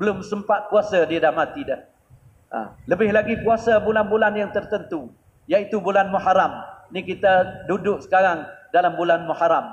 [0.00, 1.84] Belum sempat puasa dia dah mati dah.
[2.50, 2.74] Ha.
[2.90, 5.12] lebih lagi puasa bulan-bulan yang tertentu
[5.46, 6.66] iaitu bulan Muharram.
[6.90, 8.42] Ni kita duduk sekarang
[8.74, 9.70] dalam bulan Muharram.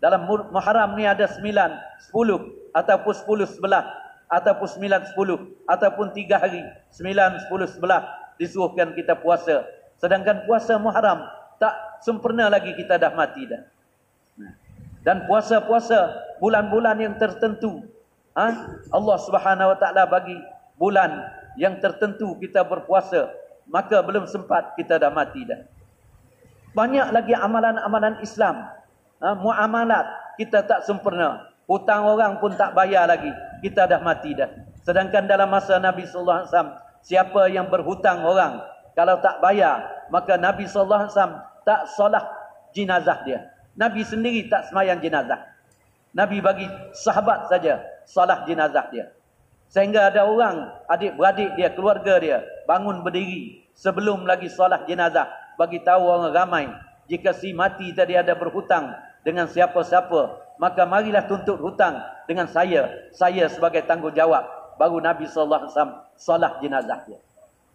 [0.00, 3.84] Dalam Muharram ni ada 9, 10 ataupun 10 sebelah
[4.30, 6.62] ataupun 9 10 ataupun 3 hari
[6.94, 8.02] 9 10 sebelah
[8.40, 9.66] disuruhkan kita puasa.
[10.00, 11.26] Sedangkan puasa Muharram
[11.60, 13.60] tak sempurna lagi kita dah mati dah.
[15.04, 17.84] Dan puasa-puasa bulan-bulan yang tertentu
[18.36, 18.68] ha?
[18.92, 20.36] Allah Subhanahu Wa Taala bagi
[20.80, 21.12] bulan
[21.60, 23.28] yang tertentu kita berpuasa
[23.68, 25.60] maka belum sempat kita dah mati dah.
[26.70, 28.70] Banyak lagi amalan-amalan Islam.
[29.18, 30.06] Ha, muamalat.
[30.38, 31.50] Kita tak sempurna.
[31.66, 33.30] Hutang orang pun tak bayar lagi.
[33.62, 34.50] Kita dah mati dah.
[34.82, 36.72] Sedangkan dalam masa Nabi sallallahu alaihi wasallam
[37.04, 38.64] siapa yang berhutang orang
[38.96, 41.36] kalau tak bayar maka Nabi sallallahu alaihi wasallam
[41.68, 42.24] tak solat
[42.72, 43.38] jenazah dia.
[43.76, 45.46] Nabi sendiri tak semayang jenazah.
[46.10, 47.78] Nabi bagi sahabat saja
[48.08, 49.14] solat jenazah dia.
[49.70, 55.30] Sehingga ada orang adik-beradik dia keluarga dia bangun berdiri sebelum lagi solat jenazah
[55.60, 56.64] bagi tahu orang ramai
[57.04, 63.44] jika si mati tadi ada berhutang dengan siapa-siapa, maka marilah tuntut hutang dengan saya, saya
[63.52, 64.46] sebagai tanggungjawab.
[64.80, 67.20] Baru Nabi sallallahu alaihi wasallam solat jenazah dia.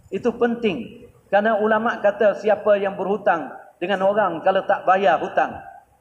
[0.09, 5.53] Itu penting kerana ulama kata siapa yang berhutang dengan orang kalau tak bayar hutang,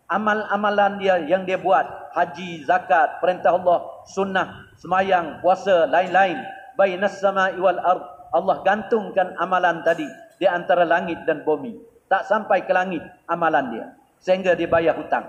[0.09, 1.85] amal-amalan dia yang dia buat,
[2.17, 6.41] haji, zakat, perintah Allah, sunnah, semayang, puasa, lain-lain,
[6.81, 11.77] bainas sama'i wal ard, Allah gantungkan amalan tadi di antara langit dan bumi.
[12.11, 13.87] Tak sampai ke langit amalan dia
[14.25, 15.29] sehingga dia bayar hutang.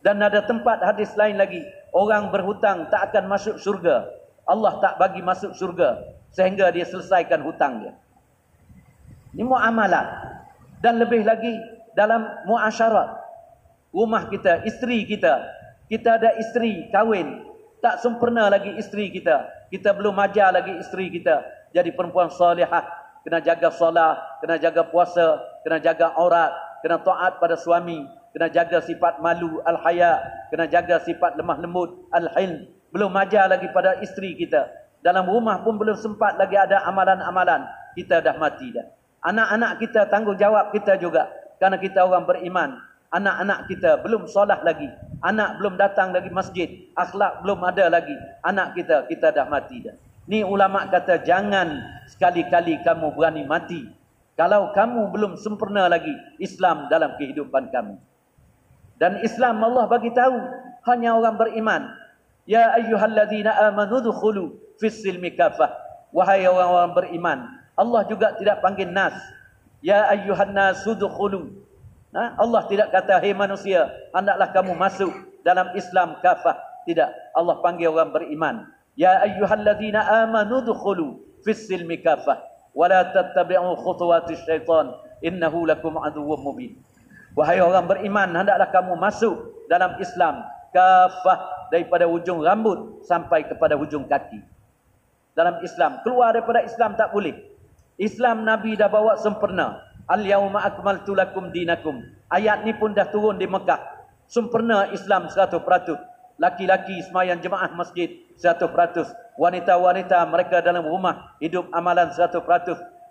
[0.00, 4.06] Dan ada tempat hadis lain lagi, orang berhutang tak akan masuk surga.
[4.48, 6.00] Allah tak bagi masuk surga
[6.32, 7.92] sehingga dia selesaikan hutang dia.
[9.36, 10.06] Ini muamalat.
[10.78, 11.52] Dan lebih lagi
[11.92, 13.18] dalam muasyarat.
[13.90, 15.42] Rumah kita, isteri kita.
[15.90, 17.44] Kita ada isteri kahwin.
[17.82, 19.68] Tak sempurna lagi isteri kita.
[19.68, 21.42] Kita belum ajar lagi isteri kita.
[21.74, 22.84] Jadi perempuan salihah.
[23.28, 26.48] Kena jaga solat, kena jaga puasa, kena jaga aurat,
[26.80, 30.16] kena taat pada suami, kena jaga sifat malu al-haya,
[30.48, 32.72] kena jaga sifat lemah lembut al-hilm.
[32.88, 34.72] Belum ajar lagi pada isteri kita.
[35.04, 37.68] Dalam rumah pun belum sempat lagi ada amalan-amalan.
[37.92, 38.88] Kita dah mati dah.
[39.20, 41.28] Anak-anak kita tanggungjawab kita juga.
[41.60, 42.80] Karena kita orang beriman.
[43.12, 44.88] Anak-anak kita belum solat lagi.
[45.20, 46.68] Anak belum datang lagi masjid.
[46.96, 48.16] Akhlak belum ada lagi.
[48.40, 50.07] Anak kita, kita dah mati dah.
[50.28, 53.88] Ni ulama kata jangan sekali-kali kamu berani mati
[54.36, 57.96] kalau kamu belum sempurna lagi Islam dalam kehidupan kamu.
[59.00, 60.36] Dan Islam Allah bagi tahu
[60.92, 61.82] hanya orang beriman.
[62.44, 65.74] Ya ayyuhalladzina amanu dkhulu fis silmi kafah.
[66.12, 67.38] Wahai orang-orang beriman,
[67.76, 69.16] Allah juga tidak panggil nas.
[69.80, 71.52] Ya ayyuhan nasu dkhulu.
[72.16, 72.36] Ha?
[72.40, 73.86] Allah tidak kata hai hey manusia,
[74.16, 75.12] hendaklah kamu masuk
[75.44, 76.56] dalam Islam kafah.
[76.88, 78.64] Tidak, Allah panggil orang beriman.
[78.98, 82.42] Ya ayyuhalladzina amanu dkhulu fis silmi kafah
[82.74, 84.90] wala tattabi'u khutuwatis syaitan
[85.22, 86.74] innahu lakum aduwwum mubin
[87.38, 90.42] wahai orang beriman hendaklah kamu masuk dalam Islam
[90.74, 94.40] kafah daripada hujung rambut sampai kepada hujung kaki.
[95.36, 97.36] Dalam Islam keluar daripada Islam tak boleh.
[97.98, 99.78] Islam Nabi dah bawa sempurna.
[100.08, 102.00] Al yauma akmaltu lakum dinakum.
[102.32, 103.78] Ayat ni pun dah turun di Mekah.
[104.26, 105.62] Sempurna Islam 100%
[106.38, 109.36] laki-laki semayang jemaah masjid 100%.
[109.38, 112.38] Wanita-wanita mereka dalam rumah hidup amalan 100%.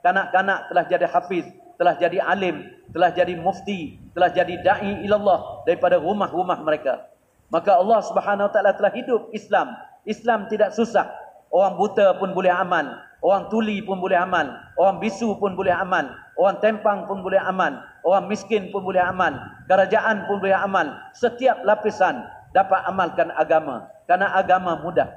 [0.04, 5.99] Kanak-kanak telah jadi hafiz, telah jadi alim, telah jadi mufti, telah jadi dai ilallah daripada
[5.99, 7.08] rumah-rumah mereka.
[7.47, 9.72] Maka Allah Subhanahu Taala telah hidup Islam.
[10.08, 11.08] Islam tidak susah.
[11.47, 12.84] Orang buta pun boleh amal,
[13.24, 17.72] orang tuli pun boleh amal, orang bisu pun boleh amal, orang tempang pun boleh amal,
[18.04, 19.32] orang miskin pun boleh amal,
[19.72, 20.91] kerajaan pun boleh amal.
[21.16, 22.20] Setiap lapisan
[22.51, 25.08] dapat amalkan agama karena agama mudah.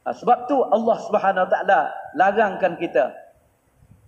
[0.00, 1.80] Ha, sebab tu Allah Subhanahu Wa Taala
[2.16, 3.12] larangkan kita.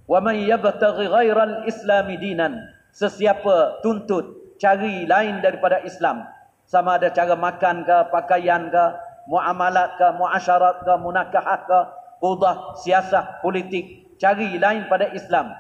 [0.09, 2.57] Wa man yabtaghi ghairal islami dinan.
[2.93, 6.23] Sesiapa tuntut cari lain daripada Islam.
[6.69, 8.85] Sama ada cara makan ke, pakaian ke,
[9.29, 11.81] muamalat ke, muasyarat ke, munakahah ke,
[12.23, 14.17] qudah, siasah, politik.
[14.17, 15.51] Cari lain pada Islam.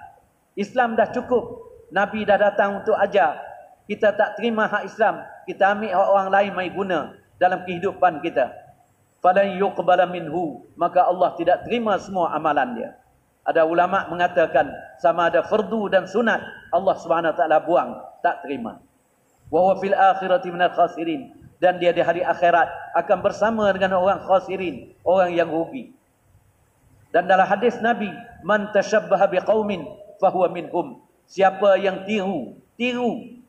[0.54, 1.66] Islam dah cukup.
[1.90, 3.36] Nabi dah datang untuk ajar.
[3.90, 5.26] Kita tak terima hak Islam.
[5.44, 8.61] Kita ambil hak orang lain mai guna dalam kehidupan kita.
[9.22, 10.66] Falan yuqbala minhu.
[10.74, 12.90] Maka Allah tidak terima semua amalan dia.
[13.42, 14.70] Ada ulama mengatakan
[15.02, 16.38] sama ada fardu dan sunat
[16.70, 18.78] Allah Subhanahu taala buang, tak terima.
[19.50, 24.22] Wa huwa fil akhirati minal khasirin dan dia di hari akhirat akan bersama dengan orang
[24.22, 25.90] khasirin, orang yang rugi.
[27.10, 28.10] Dan dalam hadis Nabi,
[28.46, 29.90] man tashabbaha biqaumin
[30.22, 31.02] fahuwa minhum.
[31.26, 33.42] Siapa yang tiru, tiru.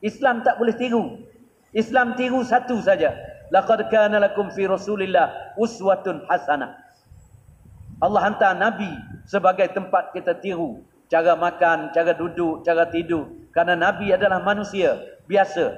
[0.00, 1.24] Islam tak boleh tiru.
[1.76, 3.12] Islam tiru satu saja.
[3.54, 6.74] Laqad kana lakum fi Rasulillah uswatun hasanah.
[8.02, 8.90] Allah hantar Nabi
[9.24, 10.84] sebagai tempat kita tiru.
[11.06, 13.30] Cara makan, cara duduk, cara tidur.
[13.54, 14.98] Karena Nabi adalah manusia
[15.30, 15.72] biasa.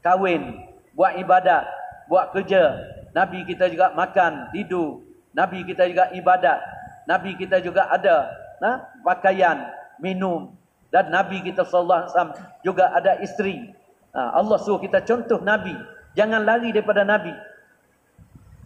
[0.00, 0.54] Kahwin,
[0.94, 1.66] buat ibadat,
[2.06, 2.78] buat kerja.
[3.12, 5.02] Nabi kita juga makan, tidur.
[5.34, 6.62] Nabi kita juga ibadat.
[7.10, 8.30] Nabi kita juga ada
[8.62, 9.66] nah, pakaian,
[9.98, 10.54] minum.
[10.88, 13.74] Dan Nabi kita sallallahu alaihi wasallam juga ada isteri.
[14.14, 15.76] Ha, Allah suruh kita contoh Nabi.
[16.18, 17.30] Jangan lari daripada Nabi.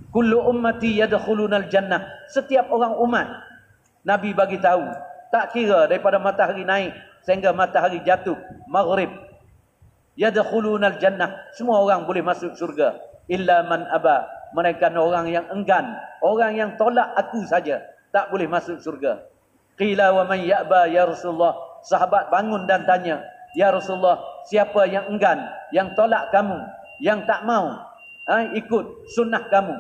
[0.08, 2.00] Kullu ummati yadkhulunal jannah.
[2.32, 3.28] Setiap orang umat
[4.08, 4.88] Nabi bagi tahu,
[5.28, 6.96] tak kira daripada matahari naik
[7.28, 9.12] sehingga matahari jatuh maghrib.
[10.16, 11.44] Yadkhulunal jannah.
[11.52, 12.96] Semua orang boleh masuk syurga
[13.28, 14.24] illa man aba.
[14.52, 17.80] Mereka orang yang enggan, orang yang tolak aku saja
[18.12, 19.24] tak boleh masuk syurga.
[19.80, 21.56] Qila wa man ya'ba ya Rasulullah.
[21.88, 23.24] Sahabat bangun dan tanya,
[23.56, 25.40] "Ya Rasulullah, siapa yang enggan,
[25.72, 26.60] yang tolak kamu,
[27.02, 27.74] yang tak mau
[28.30, 29.74] ha, ikut sunnah kamu?"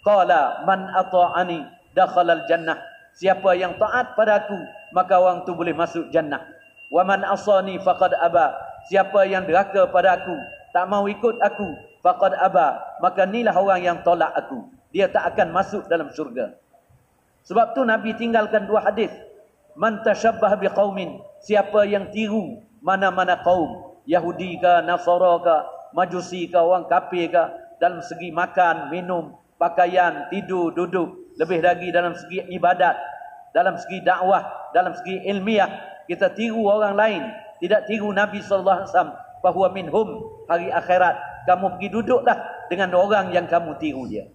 [0.00, 2.80] Qala man ata'ani dakhala al-jannah.
[3.20, 4.56] Siapa yang taat pada aku,
[4.96, 6.40] maka orang tu boleh masuk jannah.
[6.88, 8.56] Wa man asani faqad aba.
[8.88, 10.32] Siapa yang deraka pada aku,
[10.72, 11.68] tak mau ikut aku,
[12.00, 12.80] faqad aba.
[13.04, 14.72] Maka inilah orang yang tolak aku.
[14.90, 16.56] Dia tak akan masuk dalam syurga.
[17.44, 19.12] Sebab tu Nabi tinggalkan dua hadis.
[19.76, 21.20] Man tashabbah biqaumin.
[21.44, 25.56] Siapa yang tiru mana-mana kaum, Yahudi ke, Nasara ke,
[25.96, 27.42] Majusi ke, orang kafir ke,
[27.80, 32.96] dalam segi makan, minum, pakaian, tidur, duduk, lebih lagi dalam segi ibadat,
[33.56, 35.68] dalam segi dakwah, dalam segi ilmiah,
[36.06, 37.22] kita tiru orang lain,
[37.60, 39.14] tidak tiru Nabi sallallahu alaihi wasallam.
[39.72, 40.08] Minhum
[40.52, 41.16] hari akhirat.
[41.48, 42.36] Kamu pergi duduklah
[42.68, 44.28] dengan orang yang kamu tiru dia.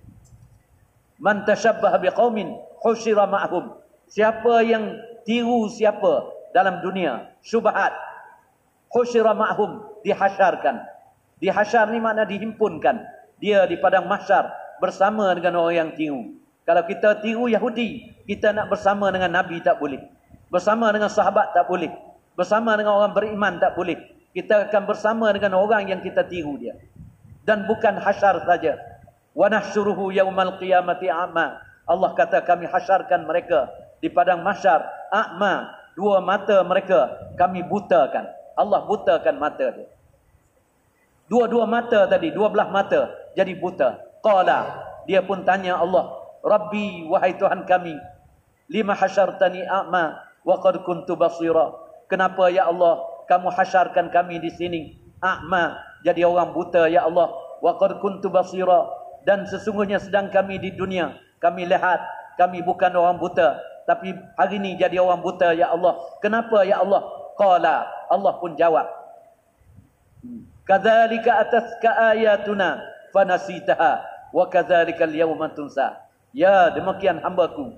[1.22, 3.78] Man tashabbaha biqaumin husyira ma'hum.
[4.10, 7.94] Siapa yang tiru siapa dalam dunia syubhat
[8.90, 10.02] husyira ma'hum
[11.42, 11.42] dihasyarkan.
[11.42, 12.96] Dihasyar ni makna dihimpunkan.
[13.40, 14.48] Dia di padang mahsyar
[14.80, 16.24] bersama dengan orang yang tiru.
[16.66, 20.02] Kalau kita tiru Yahudi, kita nak bersama dengan Nabi tak boleh.
[20.50, 21.92] Bersama dengan sahabat tak boleh.
[22.34, 24.00] Bersama dengan orang beriman tak boleh.
[24.36, 26.76] Kita akan bersama dengan orang yang kita tiru dia.
[27.46, 28.76] Dan bukan hasyar saja.
[29.36, 31.62] Wa nahsyuruhu yaumal qiyamati a'ma.
[31.86, 33.70] Allah kata kami hasyarkan mereka
[34.02, 34.82] di padang mahsyar
[35.14, 35.70] a'ma.
[35.96, 38.28] Dua mata mereka kami butakan.
[38.60, 39.95] Allah butakan mata dia.
[41.26, 43.98] Dua-dua mata tadi, dua belah mata jadi buta.
[44.22, 47.94] Qala, dia pun tanya Allah, Rabbi wahai Tuhan kami,
[48.70, 51.74] lima hasyartani a'ma wa qad kuntu basira.
[52.06, 54.82] Kenapa ya Allah kamu hasyarkan kami di sini
[55.22, 58.86] a'ma jadi orang buta ya Allah wa qad kuntu basira
[59.26, 61.98] dan sesungguhnya sedang kami di dunia kami lihat
[62.38, 66.02] kami bukan orang buta tapi hari ini jadi orang buta ya Allah.
[66.20, 67.06] Kenapa ya Allah?
[67.38, 68.86] Qala Allah pun jawab.
[70.66, 72.82] Kadzalika ataska ayatuna
[73.14, 74.02] fanasitaha
[74.34, 76.02] wa kadzalikal yawma tunsa.
[76.34, 77.78] Ya demikian hambaku.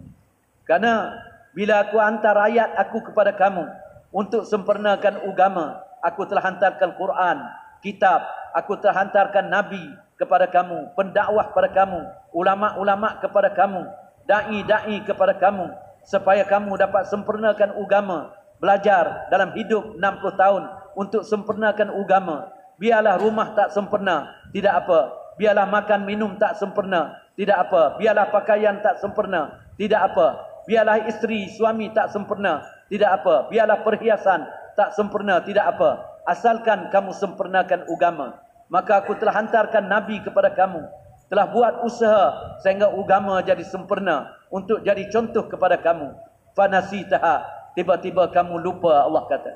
[0.63, 1.13] Karena
[1.51, 3.67] bila aku hantar ayat aku kepada kamu
[4.11, 7.38] untuk sempurnakan agama aku telah hantarkan Quran
[7.81, 8.23] kitab
[8.53, 9.81] aku telah hantarkan nabi
[10.17, 11.99] kepada kamu pendakwah kepada kamu
[12.33, 13.89] ulama-ulama kepada kamu
[14.29, 15.71] dai-dai kepada kamu
[16.05, 20.63] supaya kamu dapat sempurnakan agama belajar dalam hidup 60 tahun
[20.97, 27.69] untuk sempurnakan agama biarlah rumah tak sempurna tidak apa biarlah makan minum tak sempurna, tidak
[27.69, 27.95] apa.
[28.01, 30.43] Biarlah pakaian tak sempurna, tidak apa.
[30.67, 33.47] Biarlah isteri suami tak sempurna, tidak apa.
[33.47, 34.43] Biarlah perhiasan
[34.75, 36.03] tak sempurna, tidak apa.
[36.28, 38.36] Asalkan kamu sempurnakan agama.
[38.67, 40.84] Maka aku telah hantarkan Nabi kepada kamu.
[41.32, 44.28] Telah buat usaha sehingga agama jadi sempurna.
[44.51, 46.11] Untuk jadi contoh kepada kamu.
[46.51, 47.47] Fanasitaha.
[47.80, 49.55] Tiba-tiba kamu lupa Allah kata.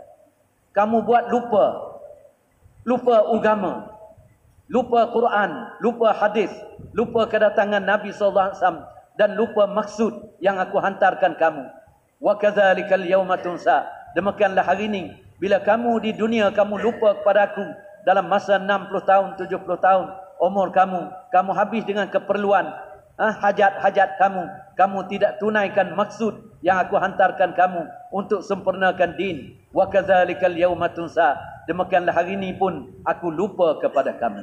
[0.72, 1.91] Kamu buat lupa.
[2.82, 3.92] Lupa agama
[4.72, 5.52] lupa Quran,
[5.84, 6.50] lupa hadis,
[6.96, 8.82] lupa kedatangan Nabi sallallahu alaihi wasallam
[9.20, 11.68] dan lupa maksud yang aku hantarkan kamu.
[12.24, 13.84] Wa kadzalikal yauma tunsa.
[14.16, 15.12] Demikianlah hari ini
[15.44, 17.68] bila kamu di dunia kamu lupa kepada aku
[18.08, 20.08] dalam masa 60 tahun, 70 tahun
[20.40, 22.72] umur kamu, kamu habis dengan keperluan
[23.20, 24.44] ah, hajat-hajat kamu.
[24.80, 29.60] Kamu tidak tunaikan maksud yang aku hantarkan kamu untuk sempurnakan din.
[29.76, 31.36] Wa kadzalikal yauma tunsa.
[31.70, 34.42] Demikianlah hari ini pun aku lupa kepada kamu.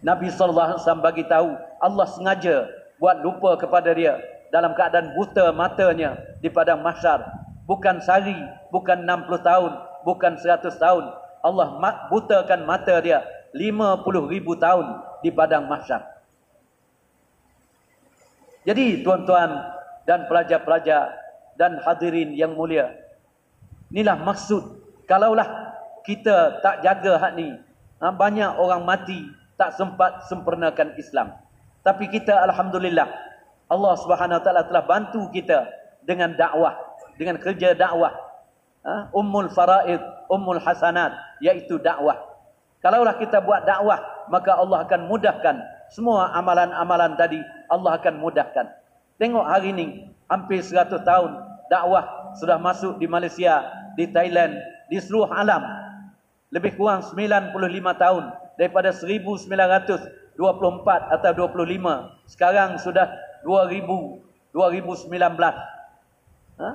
[0.00, 1.48] Nabi sallallahu alaihi wasallam bagi tahu
[1.80, 2.56] Allah sengaja
[3.00, 4.20] buat lupa kepada dia
[4.52, 7.24] dalam keadaan buta matanya di padang mahsyar.
[7.64, 8.36] Bukan sehari,
[8.74, 11.04] bukan 60 tahun, bukan 100 tahun.
[11.40, 11.68] Allah
[12.12, 13.24] butakan mata dia
[13.56, 16.04] 50 ribu tahun di padang mahsyar.
[18.68, 19.56] Jadi tuan-tuan
[20.04, 21.16] dan pelajar-pelajar
[21.56, 22.92] dan hadirin yang mulia.
[23.88, 24.80] Inilah maksud.
[25.08, 25.69] Kalaulah
[26.06, 27.54] kita tak jaga hak ni.
[28.00, 29.28] Ha, banyak orang mati
[29.60, 31.36] tak sempat sempurnakan Islam.
[31.84, 33.08] Tapi kita Alhamdulillah.
[33.70, 35.68] Allah Subhanahu Taala telah bantu kita
[36.04, 36.76] dengan dakwah.
[37.20, 38.12] Dengan kerja dakwah.
[38.84, 40.00] Ha, Ummul Faraid,
[40.32, 41.12] Ummul Hasanat.
[41.44, 42.16] Iaitu dakwah.
[42.80, 44.00] Kalaulah kita buat dakwah.
[44.32, 45.56] Maka Allah akan mudahkan
[45.90, 47.42] semua amalan-amalan tadi.
[47.66, 48.66] Allah akan mudahkan.
[49.20, 49.86] Tengok hari ini.
[50.30, 51.30] Hampir 100 tahun
[51.66, 53.66] dakwah sudah masuk di Malaysia,
[53.98, 54.54] di Thailand,
[54.86, 55.62] di seluruh alam.
[56.50, 57.54] Lebih kurang 95
[57.94, 58.24] tahun
[58.58, 60.36] daripada 1924
[61.14, 62.26] atau 25.
[62.26, 63.06] Sekarang sudah
[63.46, 64.18] 2000,
[64.50, 65.10] 2019.
[66.58, 66.70] Ha?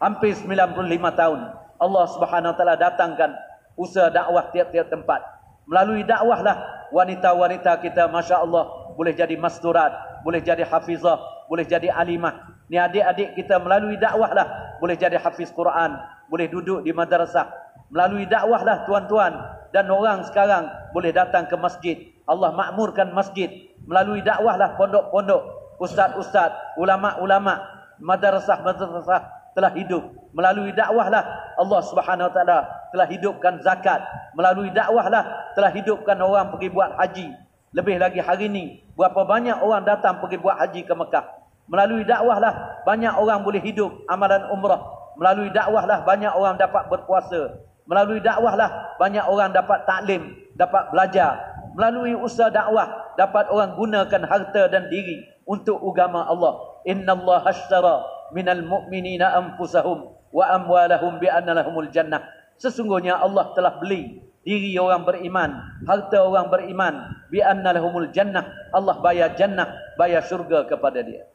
[0.00, 1.40] Hampir 95 tahun.
[1.80, 3.30] Allah Subhanahu Wa Taala datangkan
[3.74, 5.24] usaha dakwah tiap-tiap tempat.
[5.64, 6.56] Melalui dakwah lah
[6.92, 12.52] wanita-wanita kita Masya Allah boleh jadi masturat, boleh jadi hafizah, boleh jadi alimah.
[12.68, 14.46] Ni adik-adik kita melalui dakwah lah
[14.78, 15.96] boleh jadi hafiz Quran,
[16.28, 17.63] boleh duduk di madrasah.
[17.92, 19.32] Melalui dakwah lah tuan-tuan
[19.74, 21.96] dan orang sekarang boleh datang ke masjid.
[22.24, 23.50] Allah makmurkan masjid.
[23.84, 27.60] Melalui dakwah lah pondok-pondok, ustaz-ustaz, ulama-ulama,
[28.00, 30.02] madrasah-madrasah telah hidup.
[30.34, 31.22] Melalui dakwah lah
[31.54, 32.58] Allah Subhanahu Wa Taala
[32.90, 34.02] telah hidupkan zakat.
[34.34, 37.28] Melalui dakwah lah telah hidupkan orang pergi buat haji.
[37.74, 41.26] Lebih lagi hari ini, berapa banyak orang datang pergi buat haji ke Mekah.
[41.66, 42.54] Melalui dakwah lah
[42.84, 44.78] banyak orang boleh hidup amalan umrah.
[45.18, 47.62] Melalui dakwah lah banyak orang dapat berpuasa.
[47.84, 51.36] Melalui dakwah lah banyak orang dapat taklim, dapat belajar.
[51.76, 56.80] Melalui usaha dakwah dapat orang gunakan harta dan diri untuk agama Allah.
[56.88, 57.96] Inna Allah hashtara
[58.32, 62.24] minal mu'minina anfusahum wa amwalahum bi'anna lahumul jannah.
[62.56, 65.56] Sesungguhnya Allah telah beli diri orang beriman,
[65.88, 66.94] harta orang beriman
[67.28, 68.48] bi'anna lahumul jannah.
[68.72, 71.28] Allah bayar jannah, bayar syurga kepada dia.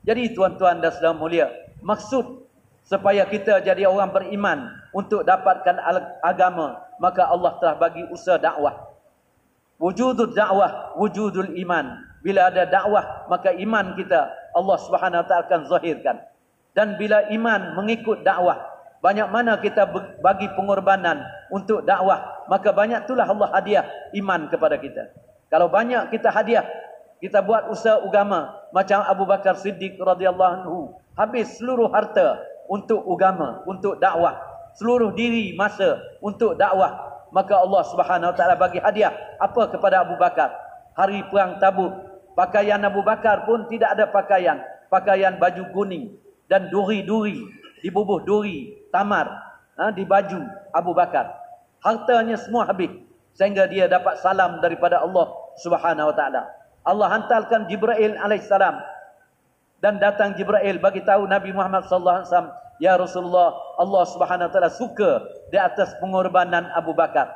[0.00, 1.52] Jadi tuan-tuan dan saudara mulia,
[1.84, 2.49] maksud
[2.84, 4.58] supaya kita jadi orang beriman
[4.90, 5.78] untuk dapatkan
[6.24, 8.90] agama, maka Allah telah bagi usaha dakwah.
[9.80, 12.04] Wujudul dakwah, wujudul iman.
[12.20, 16.16] Bila ada dakwah, maka iman kita Allah Subhanahu taala akan zahirkan.
[16.76, 18.60] Dan bila iman mengikut dakwah,
[19.00, 19.88] banyak mana kita
[20.20, 23.84] bagi pengorbanan untuk dakwah, maka banyak itulah Allah hadiah
[24.20, 25.08] iman kepada kita.
[25.48, 26.68] Kalau banyak kita hadiah
[27.20, 30.78] kita buat usaha agama macam Abu Bakar Siddiq radhiyallahu anhu
[31.16, 32.40] habis seluruh harta
[32.70, 34.38] untuk agama untuk dakwah.
[34.78, 37.10] Seluruh diri masa untuk dakwah.
[37.34, 39.10] Maka Allah Subhanahu wa taala bagi hadiah
[39.42, 40.54] apa kepada Abu Bakar.
[40.94, 41.90] Hari perang Tabuk
[42.38, 44.62] pakaian Abu Bakar pun tidak ada pakaian.
[44.86, 46.14] Pakaian baju kuning
[46.50, 47.38] dan duri-duri
[47.82, 49.26] dibubuh duri tamar
[49.78, 51.30] ha, di baju Abu Bakar.
[51.82, 52.90] Hartanya semua habis
[53.34, 55.30] sehingga dia dapat salam daripada Allah
[55.62, 56.42] Subhanahu wa taala.
[56.82, 58.74] Allah hantarkan Jibril alaihissalam
[59.80, 63.48] dan datang Jibril bagi tahu Nabi Muhammad sallallahu alaihi wasallam ya Rasulullah
[63.80, 67.32] Allah Subhanahu wa taala suka di atas pengorbanan Abu Bakar.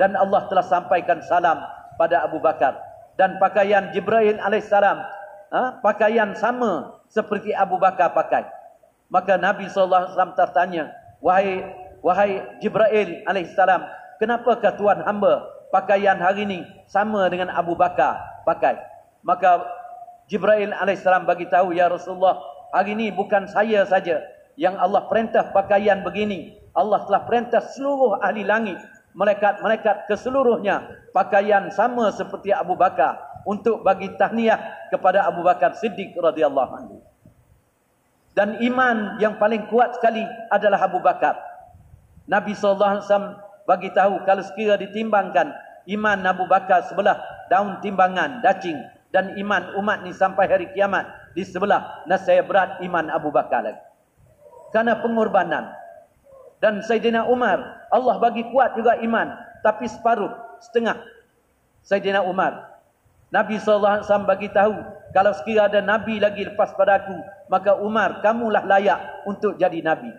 [0.00, 1.60] Dan Allah telah sampaikan salam
[2.00, 2.80] pada Abu Bakar.
[3.20, 5.04] Dan pakaian Jibril alaihissalam
[5.52, 8.48] ha, pakaian sama seperti Abu Bakar pakai.
[9.12, 10.84] Maka Nabi sallallahu alaihi wasallam tertanya
[11.20, 11.60] wahai
[12.00, 13.84] wahai Jibril alaihissalam
[14.16, 18.16] kenapakah tuan hamba pakaian hari ini sama dengan Abu Bakar
[18.48, 18.80] pakai.
[19.20, 19.60] Maka
[20.32, 22.40] Jibril alaihissalam bagi tahu ya Rasulullah,
[22.72, 24.24] hari ini bukan saya saja
[24.56, 26.56] yang Allah perintah pakaian begini.
[26.72, 28.80] Allah telah perintah seluruh ahli langit,
[29.12, 34.56] malaikat-malaikat keseluruhnya pakaian sama seperti Abu Bakar untuk bagi tahniah
[34.88, 37.04] kepada Abu Bakar Siddiq radhiyallahu anhu.
[38.32, 41.36] Dan iman yang paling kuat sekali adalah Abu Bakar.
[42.24, 43.04] Nabi SAW
[43.68, 45.52] bagi tahu kalau sekira ditimbangkan
[45.92, 47.20] iman Abu Bakar sebelah
[47.52, 48.80] daun timbangan dacing
[49.12, 51.04] dan iman umat ni sampai hari kiamat
[51.36, 53.80] di sebelah nasaya berat iman Abu Bakar lagi.
[54.72, 55.68] Karena pengorbanan.
[56.58, 57.60] Dan Sayyidina Umar,
[57.92, 59.36] Allah bagi kuat juga iman.
[59.60, 60.32] Tapi separuh,
[60.64, 60.96] setengah.
[61.84, 62.72] Sayyidina Umar.
[63.28, 64.76] Nabi SAW bagi tahu,
[65.12, 67.16] kalau sekiranya ada Nabi lagi lepas pada aku,
[67.52, 70.12] maka Umar, kamulah layak untuk jadi Nabi.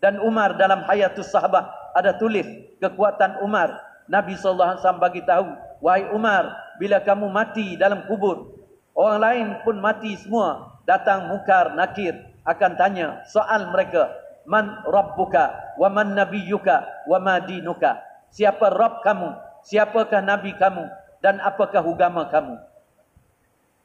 [0.00, 2.44] Dan Umar dalam hayatus sahabat, ada tulis
[2.80, 5.46] kekuatan Umar Nabi SAW bagi tahu,
[5.78, 6.50] wahai Umar,
[6.80, 8.60] bila kamu mati dalam kubur,
[9.00, 10.76] Orang lain pun mati semua.
[10.84, 12.12] Datang mukar, nakir.
[12.42, 14.10] Akan tanya soal mereka.
[14.48, 18.00] Man rabbuka wa man nabiyyuka wa ma dinuka.
[18.32, 19.28] Siapa Rabb kamu?
[19.64, 20.84] Siapakah Nabi kamu?
[21.20, 22.56] Dan apakah agama kamu?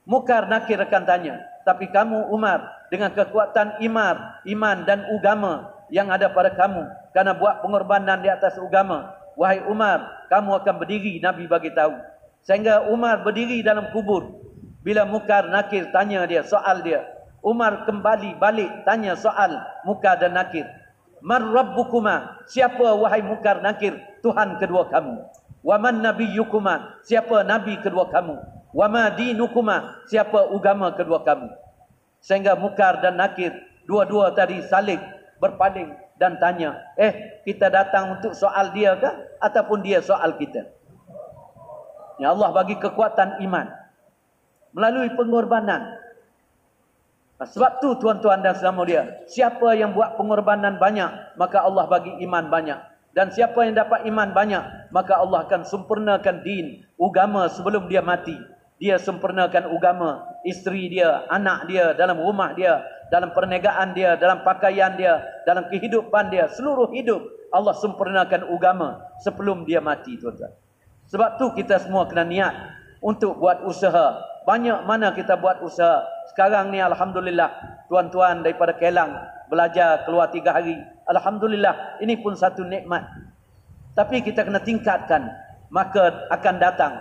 [0.08, 1.44] Mukar nakir akan tanya.
[1.68, 6.88] Tapi kamu Umar dengan kekuatan imar, iman dan agama yang ada pada kamu.
[7.12, 9.12] Karena buat pengorbanan di atas agama.
[9.36, 12.15] Wahai Umar, kamu akan berdiri Nabi bagi tahu.
[12.46, 14.46] Sehingga Umar berdiri dalam kubur.
[14.86, 17.02] Bila Mukar Nakir tanya dia, soal dia.
[17.42, 19.50] Umar kembali balik tanya soal
[19.82, 20.66] Mukar dan Nakir.
[21.26, 22.46] Man Rabbukuma?
[22.46, 23.98] Siapa wahai Mukar Nakir?
[24.22, 25.26] Tuhan kedua kamu.
[25.66, 27.02] Waman Nabiyyukuma?
[27.02, 28.38] Siapa Nabi kedua kamu?
[28.76, 30.06] Wama dinukuma?
[30.06, 31.50] Siapa agama kedua kamu?
[32.22, 33.56] Sehingga Mukar dan Nakir,
[33.90, 35.02] dua-dua tadi saling
[35.42, 39.10] berpaling dan tanya, eh kita datang untuk soal dia ke?
[39.42, 40.70] Ataupun dia soal kita?
[42.22, 43.68] Ya Allah bagi kekuatan iman
[44.76, 46.04] melalui pengorbanan.
[47.36, 52.12] Nah, sebab tu tuan-tuan dan saudara dia, siapa yang buat pengorbanan banyak, maka Allah bagi
[52.24, 52.80] iman banyak.
[53.16, 58.36] Dan siapa yang dapat iman banyak, maka Allah akan sempurnakan din, agama sebelum dia mati.
[58.76, 65.00] Dia sempurnakan agama, isteri dia, anak dia, dalam rumah dia, dalam perniagaan dia, dalam pakaian
[65.00, 67.24] dia, dalam kehidupan dia, seluruh hidup.
[67.56, 70.52] Allah sempurnakan agama sebelum dia mati, tuan-tuan.
[71.06, 72.54] Sebab tu kita semua kena niat
[73.02, 74.18] untuk buat usaha.
[74.46, 76.06] Banyak mana kita buat usaha.
[76.30, 77.50] Sekarang ni Alhamdulillah.
[77.90, 79.14] Tuan-tuan daripada Kelang
[79.50, 80.78] belajar keluar tiga hari.
[81.06, 82.02] Alhamdulillah.
[82.02, 83.06] Ini pun satu nikmat.
[83.94, 85.30] Tapi kita kena tingkatkan.
[85.70, 86.94] Maka akan datang.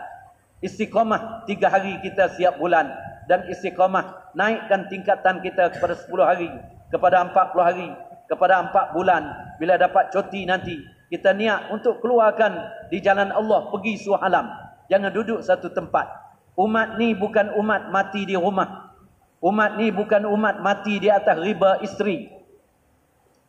[0.64, 2.92] Istiqamah tiga hari kita siap bulan.
[3.24, 6.48] Dan istiqamah naikkan tingkatan kita kepada sepuluh hari.
[6.92, 7.88] Kepada empat puluh hari.
[8.28, 9.24] Kepada empat bulan.
[9.56, 10.76] Bila dapat cuti nanti.
[11.12, 12.56] Kita niat untuk keluarkan
[12.88, 14.46] di jalan Allah pergi suhalam.
[14.88, 16.06] Jangan duduk satu tempat.
[16.54, 18.94] Umat ni bukan umat mati di rumah.
[19.44, 22.30] Umat ni bukan umat mati di atas riba isteri.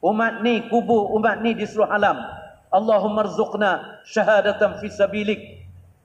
[0.04, 2.18] Umat ni kubur umat ni di seluruh alam.
[2.74, 5.42] Allahumma rzuqna syahadatan fi sabilik.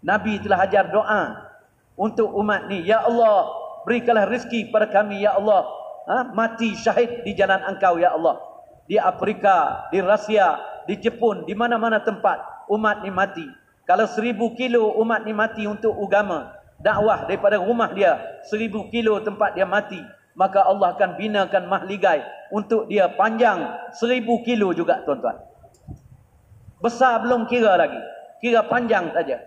[0.01, 1.51] Nabi telah ajar doa
[1.99, 2.87] untuk umat ni.
[2.87, 3.51] Ya Allah,
[3.85, 5.67] berikanlah rezeki pada kami ya Allah.
[6.11, 6.27] Ha?
[6.35, 8.41] mati syahid di jalan engkau ya Allah.
[8.89, 10.59] Di Afrika, di Rusia,
[10.91, 13.47] di Jepun, di mana-mana tempat umat ni mati.
[13.87, 16.51] Kalau seribu kilo umat ni mati untuk agama,
[16.83, 18.19] dakwah daripada rumah dia,
[18.51, 20.03] seribu kilo tempat dia mati,
[20.35, 25.39] maka Allah akan binakan mahligai untuk dia panjang seribu kilo juga tuan-tuan.
[26.83, 28.03] Besar belum kira lagi.
[28.43, 29.47] Kira panjang saja.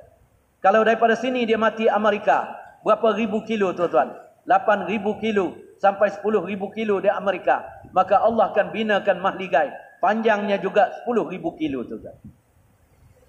[0.64, 2.56] Kalau daripada sini dia mati Amerika,
[2.88, 4.16] berapa ribu kilo tuan-tuan?
[4.48, 7.68] Lapan ribu kilo sampai sepuluh ribu kilo di Amerika.
[7.92, 9.72] Maka Allah akan binakan mahligai
[10.04, 12.12] Panjangnya juga 10,000 kilo tuan-tuan.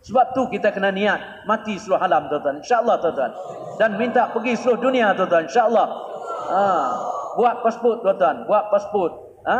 [0.02, 2.58] Sebab tu kita kena niat mati seluruh alam tuan-tuan.
[2.58, 3.30] InsyaAllah tuan-tuan.
[3.78, 5.46] Dan minta pergi seluruh dunia tuan-tuan.
[5.46, 5.86] InsyaAllah.
[6.50, 6.62] Ha.
[7.38, 8.42] Buat pasport tuan-tuan.
[8.50, 9.12] Buat pasport.
[9.46, 9.58] Ha?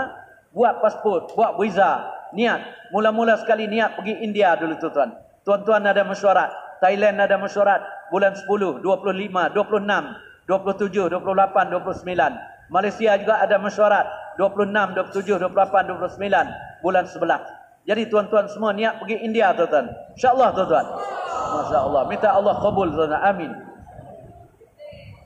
[0.50, 1.30] Buat pasport.
[1.38, 2.02] Buat visa.
[2.34, 2.90] Niat.
[2.90, 5.14] Mula-mula sekali niat pergi India dulu tuan-tuan.
[5.46, 6.50] Tuan-tuan ada mesyuarat.
[6.82, 8.10] Thailand ada mesyuarat.
[8.10, 12.53] Bulan 10, 25, 26, 27, 28, 29.
[12.72, 14.06] Malaysia juga ada mesyuarat.
[14.34, 17.64] 26, 27, 28, 29 bulan 11.
[17.84, 19.92] Jadi tuan-tuan semua niat pergi India tuan-tuan.
[20.16, 20.86] Insya-Allah tuan-tuan.
[21.54, 22.02] Masya-Allah.
[22.08, 23.22] Minta Allah kabul tuan-tuan.
[23.22, 23.52] Amin.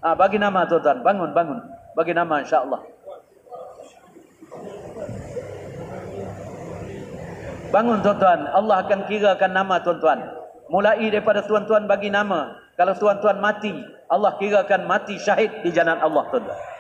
[0.03, 1.01] Ah bagi nama tuan-tuan.
[1.07, 1.59] Bangun bangun.
[1.95, 2.81] Bagi nama insya-Allah.
[7.71, 8.41] Bangun tuan-tuan.
[8.51, 10.19] Allah akan kirakan nama tuan-tuan.
[10.69, 12.59] Mulai daripada tuan-tuan bagi nama.
[12.77, 13.73] Kalau tuan-tuan mati,
[14.11, 16.78] Allah kirakan mati syahid di jalan Allah tuan-tuan.